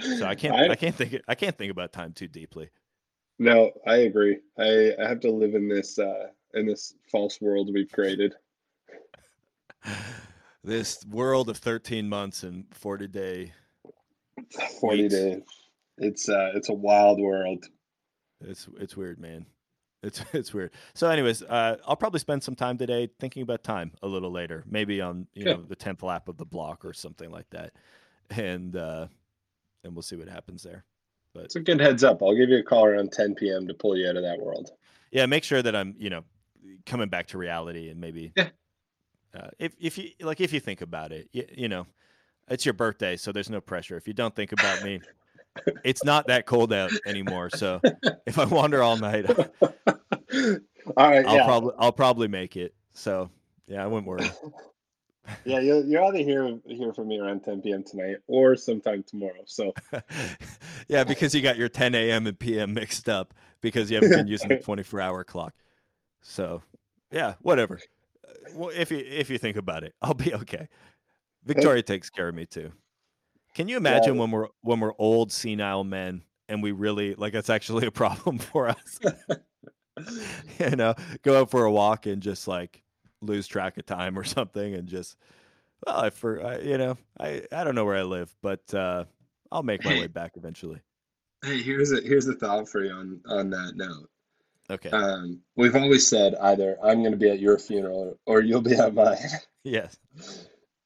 So 0.00 0.26
I 0.26 0.34
can't. 0.34 0.54
I, 0.54 0.70
I, 0.70 0.76
can't 0.76 0.94
think. 0.94 1.16
I 1.26 1.34
can't 1.34 1.56
think 1.56 1.72
about 1.72 1.92
time 1.92 2.12
too 2.12 2.28
deeply. 2.28 2.70
no, 3.38 3.72
I 3.86 3.96
agree. 3.96 4.38
I, 4.58 4.92
I 5.00 5.08
have 5.08 5.20
to 5.20 5.30
live 5.30 5.54
in 5.54 5.68
this 5.68 5.98
uh, 5.98 6.28
in 6.54 6.66
this 6.66 6.94
false 7.10 7.40
world 7.40 7.70
we've 7.72 7.90
created. 7.90 8.34
This 10.64 11.04
world 11.06 11.48
of 11.48 11.56
13 11.56 12.08
months 12.08 12.42
and 12.42 12.64
40 12.74 13.06
day. 13.08 13.52
40 14.80 15.02
Weeks. 15.02 15.14
days. 15.14 15.42
It's 15.98 16.28
uh, 16.28 16.50
it's 16.54 16.68
a 16.68 16.74
wild 16.74 17.20
world. 17.20 17.64
It's 18.40 18.68
it's 18.78 18.96
weird, 18.96 19.18
man. 19.18 19.46
It's 20.02 20.22
it's 20.32 20.52
weird. 20.52 20.72
So, 20.94 21.08
anyways, 21.08 21.42
uh, 21.42 21.76
I'll 21.86 21.96
probably 21.96 22.20
spend 22.20 22.42
some 22.42 22.54
time 22.54 22.76
today 22.76 23.08
thinking 23.18 23.42
about 23.42 23.64
time 23.64 23.92
a 24.02 24.08
little 24.08 24.30
later, 24.30 24.64
maybe 24.68 25.00
on 25.00 25.26
you 25.32 25.44
Good. 25.44 25.56
know 25.56 25.62
the 25.62 25.76
tenth 25.76 26.02
lap 26.02 26.28
of 26.28 26.36
the 26.36 26.44
block 26.44 26.84
or 26.84 26.92
something 26.92 27.30
like 27.30 27.48
that, 27.50 27.72
and 28.30 28.76
uh, 28.76 29.06
and 29.88 29.96
we'll 29.96 30.02
see 30.02 30.16
what 30.16 30.28
happens 30.28 30.62
there. 30.62 30.84
But 31.34 31.44
it's 31.44 31.56
a 31.56 31.60
good 31.60 31.80
heads 31.80 32.04
up. 32.04 32.22
I'll 32.22 32.36
give 32.36 32.48
you 32.48 32.58
a 32.58 32.62
call 32.62 32.84
around 32.86 33.12
10 33.12 33.34
p.m. 33.34 33.66
to 33.66 33.74
pull 33.74 33.96
you 33.96 34.08
out 34.08 34.16
of 34.16 34.22
that 34.22 34.38
world. 34.38 34.70
Yeah, 35.10 35.26
make 35.26 35.42
sure 35.44 35.62
that 35.62 35.74
I'm 35.74 35.94
you 35.98 36.10
know 36.10 36.22
coming 36.86 37.08
back 37.08 37.26
to 37.28 37.38
reality 37.38 37.90
and 37.90 38.00
maybe 38.00 38.32
Yeah. 38.36 38.50
uh, 39.34 39.48
if 39.58 39.74
if 39.80 39.98
you 39.98 40.10
like 40.20 40.40
if 40.40 40.52
you 40.52 40.60
think 40.60 40.80
about 40.82 41.12
it, 41.12 41.28
you, 41.32 41.44
you 41.52 41.68
know, 41.68 41.86
it's 42.48 42.64
your 42.64 42.74
birthday, 42.74 43.16
so 43.16 43.32
there's 43.32 43.50
no 43.50 43.60
pressure. 43.60 43.96
If 43.96 44.06
you 44.06 44.14
don't 44.14 44.34
think 44.34 44.52
about 44.52 44.82
me, 44.82 45.00
it's 45.84 46.04
not 46.04 46.26
that 46.28 46.46
cold 46.46 46.72
out 46.72 46.92
anymore. 47.06 47.50
So 47.50 47.80
if 48.26 48.38
I 48.38 48.44
wander 48.44 48.82
all 48.82 48.96
night, 48.96 49.26
All 50.96 51.10
right, 51.10 51.26
I'll 51.26 51.36
yeah, 51.36 51.44
probably 51.44 51.72
I'll 51.78 51.92
probably 51.92 52.28
make 52.28 52.56
it. 52.56 52.74
So 52.92 53.30
yeah, 53.66 53.82
I 53.82 53.86
wouldn't 53.86 54.06
worry. 54.06 54.30
yeah. 55.44 55.60
You'll, 55.60 55.84
you'll 55.84 56.04
either 56.04 56.18
hear 56.18 56.58
hear 56.66 56.92
from 56.92 57.08
me 57.08 57.18
around 57.18 57.40
10 57.44 57.62
p.m. 57.62 57.82
tonight 57.84 58.16
or 58.26 58.56
sometime 58.56 59.02
tomorrow. 59.06 59.42
So 59.46 59.72
yeah, 60.88 61.04
because 61.04 61.34
you 61.34 61.42
got 61.42 61.56
your 61.56 61.68
10 61.68 61.94
a.m. 61.94 62.26
and 62.26 62.38
p.m. 62.38 62.74
mixed 62.74 63.08
up 63.08 63.34
because 63.60 63.90
you 63.90 63.96
haven't 63.96 64.10
been 64.10 64.26
using 64.28 64.48
the 64.48 64.56
24 64.62 65.00
hour 65.00 65.24
clock. 65.24 65.54
So 66.22 66.62
yeah, 67.10 67.34
whatever. 67.40 67.78
Uh, 68.26 68.32
Well, 68.54 68.70
if 68.74 68.90
you 68.90 68.98
if 68.98 69.30
you 69.30 69.38
think 69.38 69.56
about 69.56 69.84
it, 69.84 69.94
I'll 70.02 70.14
be 70.14 70.34
okay. 70.34 70.68
Victoria 71.44 71.82
takes 71.82 72.10
care 72.10 72.28
of 72.28 72.34
me 72.34 72.46
too. 72.46 72.72
Can 73.54 73.68
you 73.68 73.76
imagine 73.76 74.14
Yeah. 74.14 74.20
when 74.20 74.30
we're 74.30 74.48
when 74.62 74.80
we're 74.80 74.92
old 74.98 75.32
senile 75.32 75.84
men 75.84 76.22
and 76.48 76.62
we 76.62 76.72
really 76.72 77.14
like 77.14 77.32
that's 77.32 77.50
actually 77.50 77.86
a 77.86 77.90
problem 77.90 78.38
for 78.50 78.68
us? 78.68 78.98
you 80.58 80.76
know, 80.76 80.94
go 81.22 81.40
out 81.40 81.50
for 81.50 81.64
a 81.64 81.72
walk 81.72 82.06
and 82.06 82.22
just 82.22 82.46
like 82.46 82.82
lose 83.20 83.46
track 83.46 83.78
of 83.78 83.86
time 83.86 84.18
or 84.18 84.24
something 84.38 84.74
and 84.74 84.88
just 84.88 85.16
well, 85.86 86.00
I 86.00 86.10
for 86.10 86.44
I, 86.44 86.58
you 86.58 86.78
know, 86.78 86.96
I 87.18 87.42
I 87.52 87.64
don't 87.64 87.74
know 87.74 87.84
where 87.84 87.96
I 87.96 88.02
live, 88.02 88.34
but 88.42 88.72
uh 88.74 89.04
I'll 89.50 89.62
make 89.62 89.84
my 89.84 89.94
way 89.94 90.06
back 90.08 90.32
eventually. 90.36 90.80
hey, 91.44 91.62
here's 91.62 91.92
a 91.92 92.00
here's 92.02 92.26
a 92.28 92.34
thought 92.34 92.68
for 92.68 92.84
you 92.84 92.92
on 92.92 93.20
on 93.26 93.50
that 93.50 93.72
note. 93.76 94.08
Okay. 94.70 94.90
Um, 94.90 95.40
we've 95.56 95.76
always 95.76 96.06
said 96.06 96.34
either 96.42 96.76
I'm 96.82 97.00
going 97.00 97.12
to 97.12 97.18
be 97.18 97.30
at 97.30 97.40
your 97.40 97.58
funeral 97.58 98.18
or 98.26 98.42
you'll 98.42 98.60
be 98.60 98.74
at 98.74 98.94
mine. 98.94 99.16
yes. 99.64 99.96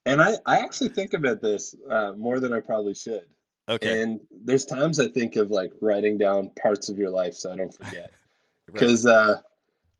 And 0.06 0.22
I, 0.22 0.34
I 0.46 0.58
actually 0.58 0.90
think 0.90 1.14
about 1.14 1.40
this 1.40 1.74
uh, 1.90 2.12
more 2.12 2.38
than 2.38 2.52
I 2.52 2.60
probably 2.60 2.94
should. 2.94 3.24
Okay. 3.68 4.02
And 4.02 4.20
there's 4.30 4.64
times 4.64 5.00
I 5.00 5.08
think 5.08 5.36
of 5.36 5.50
like 5.50 5.72
writing 5.80 6.18
down 6.18 6.50
parts 6.60 6.88
of 6.88 6.98
your 6.98 7.10
life 7.10 7.34
so 7.34 7.52
I 7.52 7.56
don't 7.56 7.74
forget. 7.74 8.10
Right. 8.68 8.74
Because 8.74 9.06
uh, 9.06 9.40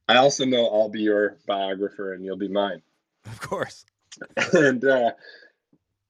I 0.08 0.16
also 0.16 0.44
know 0.44 0.66
I'll 0.66 0.88
be 0.88 1.00
your 1.02 1.36
biographer 1.46 2.12
and 2.14 2.24
you'll 2.24 2.36
be 2.36 2.48
mine. 2.48 2.82
Of 3.26 3.40
course. 3.40 3.84
and 4.52 4.84
uh, 4.84 5.12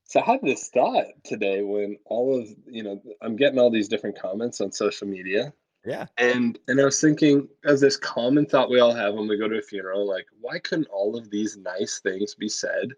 so 0.05 0.21
I 0.21 0.25
had 0.25 0.41
this 0.43 0.69
thought 0.69 1.07
today 1.25 1.63
when 1.63 1.97
all 2.07 2.39
of 2.41 2.49
you 2.67 2.83
know 2.83 3.03
I'm 3.21 3.37
getting 3.37 3.59
all 3.59 3.71
these 3.71 3.89
different 3.89 4.19
comments 4.21 4.61
on 4.61 4.73
social 4.73 5.07
media, 5.07 5.53
Yeah. 5.85 6.07
and 6.19 6.59
and 6.69 6.81
I 6.81 6.85
was 6.85 7.01
thinking 7.01 7.49
as 7.65 7.81
this 7.81 7.97
common 7.97 8.47
thought 8.47 8.71
we 8.71 8.81
all 8.81 8.93
have 8.95 9.15
when 9.15 9.29
we 9.29 9.37
go 9.39 9.49
to 9.49 9.59
a 9.59 9.63
funeral, 9.63 10.07
like 10.09 10.27
why 10.41 10.59
couldn't 10.59 10.89
all 10.89 11.17
of 11.17 11.31
these 11.31 11.57
nice 11.57 12.01
things 12.01 12.35
be 12.35 12.49
said? 12.49 12.89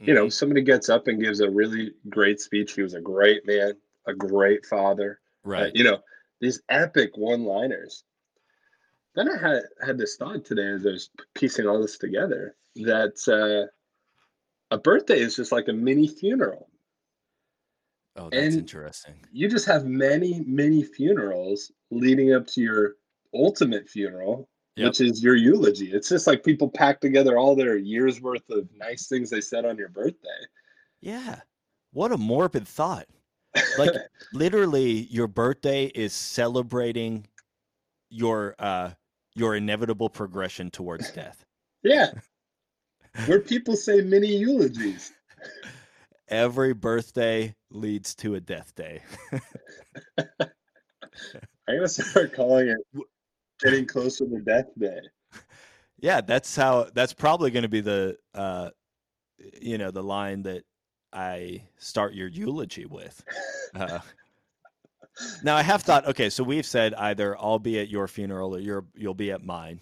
You 0.00 0.12
know, 0.12 0.26
Mhm. 0.26 0.32
somebody 0.32 0.60
gets 0.62 0.88
up 0.88 1.06
and 1.08 1.22
gives 1.22 1.40
a 1.40 1.48
really 1.50 1.94
great 2.10 2.40
speech. 2.40 2.72
He 2.74 2.82
was 2.82 2.94
a 2.94 3.00
great 3.00 3.46
man, 3.46 3.74
a 4.06 4.12
great 4.12 4.66
father. 4.66 5.20
uh, 5.46 5.50
right. 5.50 5.72
you 5.76 5.84
know, 5.84 5.98
these 6.40 6.60
epic 6.68 7.16
one-liners. 7.16 8.02
Then 9.14 9.28
I 9.28 9.38
had 9.38 9.62
had 9.84 9.98
this 9.98 10.16
thought 10.16 10.44
today 10.44 10.68
as 10.68 10.86
I 10.86 10.90
was 10.90 11.10
piecing 11.34 11.66
all 11.66 11.80
this 11.80 11.98
together 11.98 12.56
that 12.76 13.16
uh, 13.28 13.70
a 14.74 14.78
birthday 14.78 15.20
is 15.20 15.36
just 15.36 15.52
like 15.52 15.68
a 15.68 15.72
mini 15.72 16.08
funeral. 16.08 16.68
Oh, 18.16 18.28
that's 18.30 18.54
and- 18.54 18.54
interesting. 18.54 19.14
You 19.32 19.48
just 19.48 19.66
have 19.66 19.84
many, 19.84 20.42
many 20.46 20.82
funerals 20.82 21.72
leading 21.90 22.34
up 22.34 22.46
to 22.48 22.60
your 22.60 22.94
ultimate 23.32 23.88
funeral, 23.88 24.48
yep. 24.76 24.88
which 24.88 25.00
is 25.00 25.22
your 25.22 25.36
eulogy. 25.36 25.92
It's 25.92 26.08
just 26.08 26.26
like 26.26 26.44
people 26.44 26.68
pack 26.68 27.00
together 27.00 27.38
all 27.38 27.54
their 27.56 27.76
years 27.76 28.20
worth 28.20 28.48
of 28.50 28.68
nice 28.76 29.06
things 29.06 29.30
they 29.30 29.40
said 29.40 29.64
on 29.64 29.76
your 29.76 29.88
birthday. 29.88 30.28
Yeah. 31.00 31.40
What 31.92 32.12
a 32.12 32.16
morbid 32.16 32.66
thought. 32.66 33.06
Like 33.78 33.90
literally 34.32 35.06
your 35.10 35.28
birthday 35.28 35.86
is 35.86 36.12
celebrating 36.12 37.26
your 38.10 38.54
uh 38.58 38.90
your 39.34 39.56
inevitable 39.56 40.08
progression 40.08 40.70
towards 40.70 41.10
death. 41.12 41.44
Yeah. 41.82 42.10
Where 43.26 43.40
people 43.40 43.76
say 43.76 44.00
mini 44.00 44.36
eulogies. 44.36 45.12
Every 46.28 46.72
birthday 46.72 47.54
leads 47.70 48.14
to 48.16 48.34
a 48.34 48.40
death 48.40 48.74
day. 48.74 49.02
I'm 50.18 51.76
gonna 51.76 51.88
start 51.88 52.32
calling 52.32 52.68
it 52.68 53.04
getting 53.62 53.86
closer 53.86 54.26
to 54.26 54.40
death 54.40 54.68
day. 54.78 55.00
Yeah, 56.00 56.20
that's 56.20 56.54
how 56.54 56.88
that's 56.92 57.14
probably 57.14 57.50
gonna 57.50 57.68
be 57.68 57.80
the 57.80 58.18
uh 58.34 58.70
you 59.62 59.78
know, 59.78 59.90
the 59.90 60.02
line 60.02 60.42
that 60.42 60.64
I 61.14 61.62
start 61.78 62.12
your 62.12 62.28
eulogy 62.28 62.84
with. 62.84 63.24
Uh, 63.74 64.00
now 65.42 65.56
I 65.56 65.62
have 65.62 65.82
thought, 65.82 66.06
okay, 66.06 66.30
so 66.30 66.42
we've 66.42 66.66
said 66.66 66.94
either 66.94 67.36
I'll 67.38 67.58
be 67.58 67.78
at 67.78 67.88
your 67.88 68.08
funeral 68.08 68.54
or 68.56 68.58
you're 68.58 68.84
you'll 68.94 69.14
be 69.14 69.30
at 69.30 69.44
mine. 69.44 69.80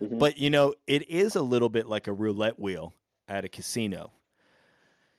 Mm-hmm. 0.00 0.18
But 0.18 0.38
you 0.38 0.50
know, 0.50 0.74
it 0.86 1.08
is 1.08 1.36
a 1.36 1.42
little 1.42 1.68
bit 1.68 1.86
like 1.86 2.06
a 2.06 2.12
roulette 2.12 2.58
wheel 2.58 2.92
at 3.28 3.44
a 3.44 3.48
casino. 3.48 4.12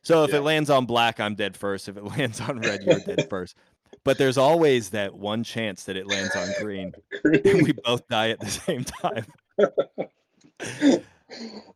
So 0.04 0.24
if 0.24 0.32
yeah. 0.32 0.38
it 0.38 0.42
lands 0.42 0.70
on 0.70 0.86
black, 0.86 1.20
I'm 1.20 1.34
dead 1.34 1.58
first. 1.58 1.88
If 1.90 1.98
it 1.98 2.04
lands 2.18 2.40
on 2.42 2.60
red, 2.60 2.84
you're 2.84 3.00
dead 3.00 3.28
first. 3.30 3.56
But 4.04 4.18
there's 4.18 4.38
always 4.38 4.90
that 4.92 5.16
one 5.16 5.44
chance 5.44 5.86
that 5.86 5.96
it 5.96 6.06
lands 6.06 6.36
on 6.36 6.48
green, 6.62 6.94
green. 7.24 7.42
and 7.46 7.64
we 7.64 7.72
both 7.72 8.08
die 8.08 8.30
at 8.30 8.40
the 8.40 8.50
same 8.50 8.84
time. 8.84 9.26
oh, 9.60 11.02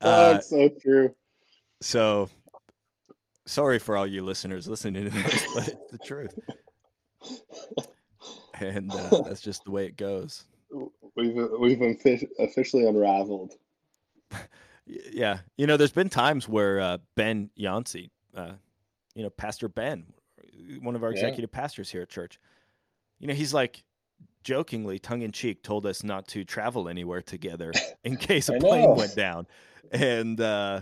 uh, 0.02 0.34
that's 0.34 0.50
so 0.50 0.70
true. 0.82 1.16
So 1.82 2.30
sorry 3.46 3.80
for 3.80 3.98
all 3.98 4.06
you 4.06 4.24
listeners 4.24 4.68
listening 4.68 5.06
to 5.06 5.10
this, 5.10 5.46
but 5.56 5.68
it's 5.70 5.92
the 5.92 5.98
truth. 5.98 6.38
And 8.60 8.92
uh, 8.92 9.22
that's 9.26 9.42
just 9.42 9.64
the 9.64 9.72
way 9.72 9.86
it 9.86 9.98
goes. 9.98 10.46
We've 11.16 11.50
we've 11.60 11.82
officially 12.40 12.88
unraveled. 12.88 13.54
yeah, 14.86 15.40
you 15.58 15.68
know, 15.68 15.78
there's 15.78 15.92
been 15.92 16.10
times 16.10 16.48
where 16.48 16.80
uh, 16.80 16.98
Ben 17.16 17.50
Yancey, 17.56 18.12
uh, 18.36 18.54
you 19.16 19.24
know, 19.24 19.30
Pastor 19.30 19.68
Ben, 19.68 20.06
one 20.82 20.96
of 20.96 21.04
our 21.04 21.12
executive 21.12 21.50
yeah. 21.54 21.60
pastors 21.60 21.90
here 21.90 22.02
at 22.02 22.10
church, 22.10 22.40
you 23.20 23.28
know, 23.28 23.34
he's 23.34 23.54
like 23.54 23.84
jokingly, 24.44 25.00
tongue 25.00 25.22
in 25.22 25.32
cheek, 25.32 25.64
told 25.64 25.86
us 25.86 26.04
not 26.04 26.28
to 26.30 26.44
travel 26.44 26.88
anywhere 26.88 27.22
together 27.22 27.74
in 28.04 28.18
case 28.18 28.50
a 28.50 28.58
plane 28.60 28.96
went 28.96 29.16
down, 29.16 29.48
and 29.92 30.40
uh, 30.40 30.82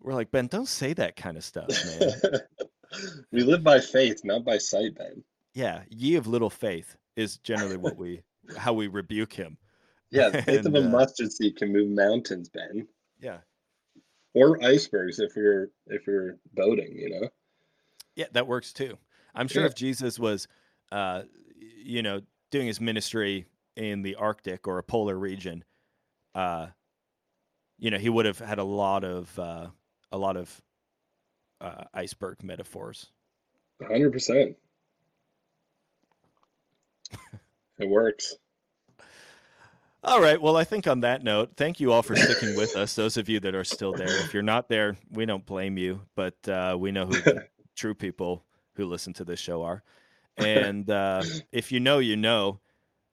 we're 0.00 0.14
like, 0.14 0.30
Ben, 0.30 0.46
don't 0.46 0.68
say 0.68 0.92
that 0.94 1.16
kind 1.16 1.36
of 1.36 1.44
stuff, 1.44 1.68
man. 2.00 2.40
we 3.32 3.42
live 3.42 3.62
by 3.62 3.80
faith, 3.80 4.20
not 4.24 4.44
by 4.44 4.58
sight, 4.58 4.96
Ben. 4.96 5.22
Yeah, 5.58 5.82
ye 5.90 6.14
of 6.14 6.28
little 6.28 6.50
faith 6.50 6.96
is 7.16 7.38
generally 7.38 7.76
what 7.76 7.96
we 7.98 8.22
how 8.56 8.72
we 8.72 8.86
rebuke 8.86 9.32
him. 9.32 9.58
Yeah, 10.08 10.28
the 10.28 10.42
faith 10.42 10.64
and, 10.64 10.68
of 10.68 10.84
a 10.84 10.86
uh, 10.86 10.90
mustard 10.90 11.32
seed 11.32 11.56
can 11.56 11.72
move 11.72 11.88
mountains, 11.88 12.48
Ben. 12.48 12.86
Yeah. 13.20 13.38
Or 14.34 14.62
icebergs 14.62 15.18
if 15.18 15.34
you're 15.34 15.70
if 15.88 16.06
you're 16.06 16.36
boating, 16.54 16.96
you 16.96 17.10
know. 17.10 17.28
Yeah, 18.14 18.26
that 18.32 18.46
works 18.46 18.72
too. 18.72 18.98
I'm 19.34 19.48
sure 19.48 19.62
yeah. 19.62 19.68
if 19.68 19.74
Jesus 19.74 20.16
was 20.16 20.46
uh 20.92 21.22
you 21.56 22.04
know, 22.04 22.20
doing 22.52 22.68
his 22.68 22.80
ministry 22.80 23.46
in 23.74 24.02
the 24.02 24.14
Arctic 24.14 24.68
or 24.68 24.78
a 24.78 24.84
polar 24.84 25.18
region, 25.18 25.64
uh 26.36 26.68
you 27.80 27.90
know, 27.90 27.98
he 27.98 28.08
would 28.08 28.26
have 28.26 28.38
had 28.38 28.58
a 28.58 28.64
lot 28.64 29.02
of 29.02 29.36
uh 29.40 29.66
a 30.12 30.18
lot 30.18 30.36
of 30.36 30.62
uh, 31.60 31.82
iceberg 31.92 32.44
metaphors. 32.44 33.10
Hundred 33.82 34.12
percent. 34.12 34.56
It 37.78 37.88
works. 37.88 38.34
All 40.02 40.20
right. 40.20 40.40
Well, 40.40 40.56
I 40.56 40.64
think 40.64 40.86
on 40.86 41.00
that 41.00 41.22
note, 41.22 41.52
thank 41.56 41.80
you 41.80 41.92
all 41.92 42.02
for 42.02 42.16
sticking 42.16 42.56
with 42.56 42.76
us. 42.76 42.94
Those 42.94 43.16
of 43.16 43.28
you 43.28 43.38
that 43.40 43.54
are 43.54 43.62
still 43.62 43.92
there. 43.92 44.24
If 44.24 44.34
you're 44.34 44.42
not 44.42 44.68
there, 44.68 44.96
we 45.10 45.26
don't 45.26 45.46
blame 45.46 45.76
you, 45.76 46.00
but 46.16 46.34
uh, 46.48 46.76
we 46.78 46.90
know 46.90 47.06
who 47.06 47.20
the 47.20 47.46
true 47.76 47.94
people 47.94 48.44
who 48.74 48.86
listen 48.86 49.12
to 49.14 49.24
this 49.24 49.38
show 49.38 49.62
are. 49.62 49.82
And 50.36 50.88
uh, 50.90 51.22
if 51.52 51.70
you 51.70 51.80
know, 51.80 51.98
you 51.98 52.16
know. 52.16 52.60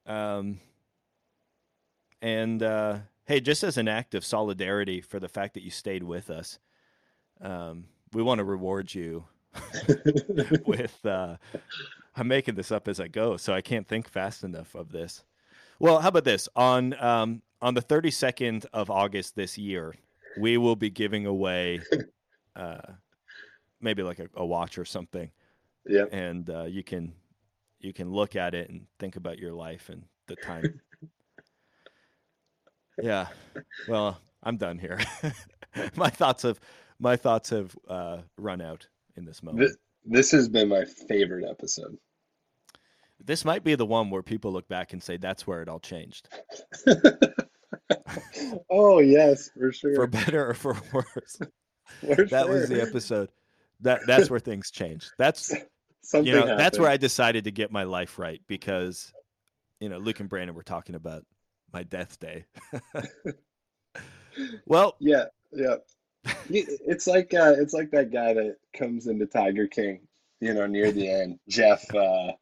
Um, 0.05 0.59
and 2.21 2.61
uh, 2.63 2.99
hey, 3.25 3.39
just 3.39 3.63
as 3.63 3.77
an 3.77 3.87
act 3.87 4.15
of 4.15 4.23
solidarity 4.23 5.01
for 5.01 5.19
the 5.19 5.29
fact 5.29 5.55
that 5.55 5.63
you 5.63 5.71
stayed 5.71 6.03
with 6.03 6.29
us, 6.29 6.59
um, 7.41 7.85
we 8.13 8.23
want 8.23 8.39
to 8.39 8.43
reward 8.45 8.93
you 8.93 9.25
with. 10.65 11.05
Uh, 11.05 11.37
I'm 12.15 12.27
making 12.27 12.55
this 12.55 12.71
up 12.71 12.87
as 12.87 12.99
I 12.99 13.07
go, 13.07 13.37
so 13.37 13.53
I 13.53 13.61
can't 13.61 13.87
think 13.87 14.09
fast 14.09 14.43
enough 14.43 14.73
of 14.73 14.91
this. 14.91 15.23
Well, 15.79 15.99
how 15.99 16.07
about 16.07 16.23
this 16.23 16.47
on 16.55 16.93
um, 17.03 17.41
on 17.61 17.73
the 17.73 17.81
32nd 17.81 18.65
of 18.73 18.89
August 18.89 19.35
this 19.35 19.57
year, 19.57 19.93
we 20.39 20.57
will 20.57 20.75
be 20.75 20.89
giving 20.89 21.25
away 21.25 21.81
uh, 22.55 22.77
maybe 23.81 24.03
like 24.03 24.19
a, 24.19 24.29
a 24.35 24.45
watch 24.45 24.77
or 24.77 24.85
something. 24.85 25.29
Yeah, 25.85 26.05
and 26.11 26.49
uh, 26.49 26.63
you 26.63 26.83
can 26.83 27.13
you 27.79 27.91
can 27.91 28.11
look 28.11 28.35
at 28.35 28.53
it 28.53 28.69
and 28.69 28.85
think 28.99 29.17
about 29.17 29.37
your 29.37 29.53
life 29.53 29.89
and 29.89 30.03
the 30.27 30.35
time. 30.37 30.79
yeah, 33.01 33.27
well, 33.87 34.19
I'm 34.41 34.57
done 34.57 34.79
here. 34.79 34.99
My 35.95 36.09
thoughts 36.09 36.43
have 36.43 36.59
my 36.97 37.17
thoughts 37.17 37.49
have 37.49 37.75
uh, 37.89 38.19
run 38.37 38.61
out 38.61 38.87
in 39.17 39.25
this 39.25 39.43
moment. 39.43 39.67
This, 39.67 39.77
this 40.05 40.31
has 40.31 40.47
been 40.47 40.69
my 40.69 40.85
favorite 40.85 41.45
episode. 41.49 41.97
This 43.23 43.45
might 43.45 43.63
be 43.63 43.75
the 43.75 43.85
one 43.85 44.09
where 44.09 44.21
people 44.21 44.51
look 44.51 44.67
back 44.67 44.93
and 44.93 45.01
say 45.01 45.17
that's 45.17 45.47
where 45.47 45.61
it 45.61 45.69
all 45.69 45.79
changed. 45.79 46.29
oh 48.69 48.99
yes, 48.99 49.49
for 49.57 49.71
sure. 49.71 49.95
For 49.95 50.07
better 50.07 50.49
or 50.49 50.53
for 50.53 50.77
worse. 50.93 51.39
For 52.01 52.25
that 52.25 52.45
sure. 52.45 52.53
was 52.53 52.69
the 52.69 52.81
episode. 52.81 53.29
That 53.81 54.01
that's 54.05 54.29
where 54.29 54.39
things 54.39 54.69
changed. 54.69 55.11
That's 55.17 55.53
Something 56.01 56.27
you 56.27 56.33
know, 56.33 56.41
happened. 56.41 56.59
that's 56.59 56.77
where 56.77 56.89
I 56.89 56.97
decided 56.97 57.45
to 57.45 57.51
get 57.51 57.71
my 57.71 57.83
life 57.83 58.19
right 58.19 58.39
because 58.47 59.11
you 59.79 59.89
know, 59.89 59.97
Luke 59.97 60.19
and 60.19 60.29
Brandon 60.29 60.55
were 60.55 60.63
talking 60.63 60.93
about 60.95 61.25
my 61.73 61.83
death 61.83 62.19
day. 62.19 62.45
well, 64.65 64.95
yeah, 64.99 65.25
yeah 65.51 65.77
it's 66.49 67.07
like 67.07 67.33
uh, 67.33 67.53
it's 67.57 67.73
like 67.73 67.91
that 67.91 68.11
guy 68.11 68.33
that 68.33 68.57
comes 68.73 69.07
into 69.07 69.25
Tiger 69.25 69.67
King, 69.67 70.01
you 70.39 70.53
know, 70.53 70.65
near 70.65 70.91
the 70.91 71.09
end. 71.09 71.39
Jeff, 71.49 71.83
uh, 71.93 72.33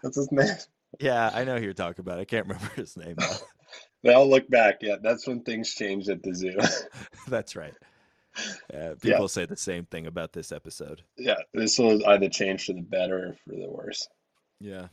what's 0.00 0.16
his 0.16 0.30
name? 0.32 0.54
Yeah, 0.98 1.30
I 1.32 1.44
know 1.44 1.56
who 1.56 1.64
you're 1.64 1.72
talking 1.72 2.02
about. 2.02 2.18
I 2.18 2.24
can't 2.24 2.46
remember 2.46 2.70
his 2.74 2.96
name. 2.96 3.16
they 4.02 4.12
all 4.12 4.28
look 4.28 4.48
back. 4.48 4.78
Yeah, 4.80 4.96
that's 5.02 5.26
when 5.26 5.42
things 5.42 5.74
changed 5.74 6.08
at 6.08 6.22
the 6.22 6.34
zoo. 6.34 6.58
that's 7.28 7.54
right. 7.56 7.74
Uh, 8.72 8.94
people 9.00 9.22
yeah. 9.22 9.26
say 9.26 9.44
the 9.44 9.56
same 9.56 9.84
thing 9.86 10.06
about 10.06 10.32
this 10.32 10.52
episode. 10.52 11.02
Yeah, 11.16 11.36
this 11.52 11.78
was 11.78 12.02
either 12.04 12.28
changed 12.28 12.66
for 12.66 12.72
the 12.72 12.82
better 12.82 13.30
or 13.30 13.36
for 13.44 13.56
the 13.56 13.68
worse. 13.68 14.08
Yeah. 14.60 14.88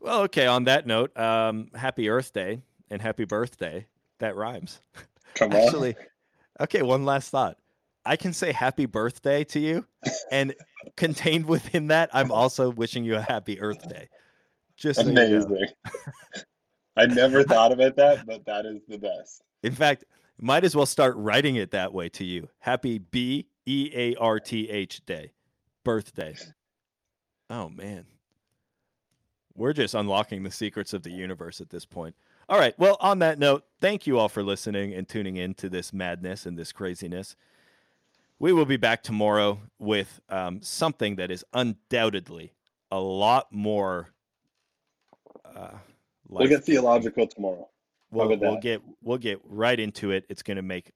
Well, 0.00 0.22
okay. 0.22 0.46
On 0.46 0.64
that 0.64 0.86
note, 0.86 1.16
um, 1.16 1.70
happy 1.74 2.08
Earth 2.08 2.32
Day 2.32 2.62
and 2.90 3.00
happy 3.00 3.24
birthday. 3.24 3.86
That 4.18 4.36
rhymes. 4.36 4.80
Come 5.34 5.52
on. 5.52 5.56
Actually, 5.56 5.96
Okay, 6.60 6.82
one 6.82 7.04
last 7.04 7.30
thought. 7.30 7.58
I 8.06 8.16
can 8.16 8.32
say 8.32 8.52
happy 8.52 8.86
birthday 8.86 9.44
to 9.44 9.58
you, 9.58 9.86
and 10.30 10.54
contained 10.96 11.46
within 11.46 11.88
that, 11.88 12.10
I'm 12.12 12.30
also 12.30 12.70
wishing 12.70 13.04
you 13.04 13.16
a 13.16 13.20
happy 13.20 13.60
Earth 13.60 13.88
Day. 13.88 14.08
Just 14.76 15.00
amazing. 15.00 15.42
So 15.42 15.48
you 15.48 15.60
know. 15.60 16.42
I 16.96 17.06
never 17.06 17.42
thought 17.42 17.72
about 17.72 17.96
that, 17.96 18.26
but 18.26 18.44
that 18.46 18.66
is 18.66 18.82
the 18.86 18.98
best. 18.98 19.42
In 19.62 19.72
fact, 19.72 20.04
might 20.40 20.64
as 20.64 20.76
well 20.76 20.86
start 20.86 21.16
writing 21.16 21.56
it 21.56 21.70
that 21.72 21.92
way 21.92 22.08
to 22.10 22.24
you. 22.24 22.48
Happy 22.58 22.98
B 22.98 23.46
E 23.66 23.90
A 23.94 24.14
R 24.16 24.38
T 24.38 24.68
H 24.68 25.04
Day, 25.06 25.32
birthday. 25.84 26.36
Oh 27.50 27.68
man, 27.68 28.04
we're 29.54 29.72
just 29.72 29.94
unlocking 29.94 30.42
the 30.42 30.50
secrets 30.50 30.92
of 30.92 31.02
the 31.02 31.10
universe 31.10 31.60
at 31.60 31.70
this 31.70 31.84
point. 31.86 32.14
All 32.48 32.58
right. 32.58 32.78
Well, 32.78 32.96
on 33.00 33.20
that 33.20 33.38
note, 33.38 33.64
thank 33.80 34.06
you 34.06 34.18
all 34.18 34.28
for 34.28 34.42
listening 34.42 34.92
and 34.92 35.08
tuning 35.08 35.36
in 35.36 35.54
to 35.54 35.68
this 35.68 35.92
madness 35.92 36.44
and 36.44 36.58
this 36.58 36.72
craziness. 36.72 37.36
We 38.38 38.52
will 38.52 38.66
be 38.66 38.76
back 38.76 39.02
tomorrow 39.02 39.60
with 39.78 40.20
um, 40.28 40.60
something 40.60 41.16
that 41.16 41.30
is 41.30 41.44
undoubtedly 41.54 42.52
a 42.90 43.00
lot 43.00 43.50
more. 43.50 44.08
Uh, 45.56 45.78
we'll 46.28 46.48
get 46.48 46.64
theological 46.64 47.26
tomorrow. 47.26 47.68
We'll, 48.10 48.36
we'll 48.36 48.60
get 48.60 48.82
we'll 49.02 49.18
get 49.18 49.40
right 49.44 49.78
into 49.78 50.10
it. 50.10 50.24
It's 50.28 50.42
going 50.42 50.56
to 50.56 50.62
make 50.62 50.92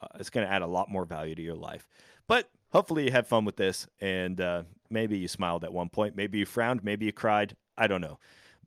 uh, 0.00 0.06
it's 0.20 0.30
going 0.30 0.46
to 0.46 0.52
add 0.52 0.62
a 0.62 0.66
lot 0.66 0.88
more 0.88 1.04
value 1.04 1.34
to 1.34 1.42
your 1.42 1.56
life. 1.56 1.88
But 2.28 2.48
hopefully 2.70 3.04
you 3.04 3.10
had 3.10 3.26
fun 3.26 3.44
with 3.44 3.56
this, 3.56 3.86
and 4.00 4.40
uh, 4.40 4.62
maybe 4.90 5.18
you 5.18 5.28
smiled 5.28 5.64
at 5.64 5.72
one 5.72 5.88
point, 5.88 6.16
maybe 6.16 6.38
you 6.38 6.46
frowned, 6.46 6.84
maybe 6.84 7.06
you 7.06 7.12
cried. 7.12 7.56
I 7.76 7.86
don't 7.86 8.00
know. 8.00 8.18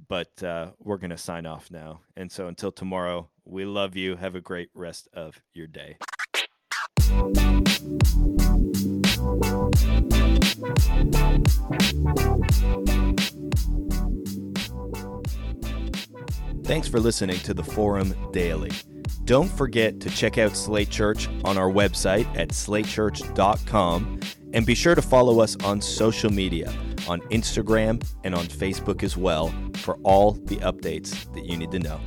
But 0.07 0.41
uh, 0.43 0.71
we're 0.79 0.97
going 0.97 1.09
to 1.09 1.17
sign 1.17 1.45
off 1.45 1.69
now. 1.71 2.01
And 2.15 2.31
so 2.31 2.47
until 2.47 2.71
tomorrow, 2.71 3.29
we 3.45 3.65
love 3.65 3.95
you. 3.95 4.15
Have 4.15 4.35
a 4.35 4.41
great 4.41 4.69
rest 4.73 5.07
of 5.13 5.41
your 5.53 5.67
day. 5.67 5.97
Thanks 16.63 16.87
for 16.87 16.99
listening 16.99 17.39
to 17.39 17.53
the 17.53 17.63
Forum 17.63 18.13
Daily. 18.31 18.71
Don't 19.25 19.47
forget 19.47 19.99
to 20.01 20.09
check 20.09 20.37
out 20.37 20.55
Slate 20.55 20.89
Church 20.89 21.27
on 21.43 21.57
our 21.57 21.69
website 21.69 22.27
at 22.37 22.49
slatechurch.com 22.49 24.19
and 24.53 24.65
be 24.65 24.75
sure 24.75 24.95
to 24.95 25.01
follow 25.01 25.39
us 25.39 25.55
on 25.63 25.81
social 25.81 26.31
media 26.31 26.73
on 27.07 27.21
Instagram 27.29 28.03
and 28.23 28.35
on 28.35 28.45
Facebook 28.45 29.03
as 29.03 29.17
well 29.17 29.53
for 29.75 29.95
all 30.03 30.31
the 30.31 30.57
updates 30.57 31.31
that 31.33 31.45
you 31.45 31.57
need 31.57 31.71
to 31.71 31.79
know. 31.79 31.99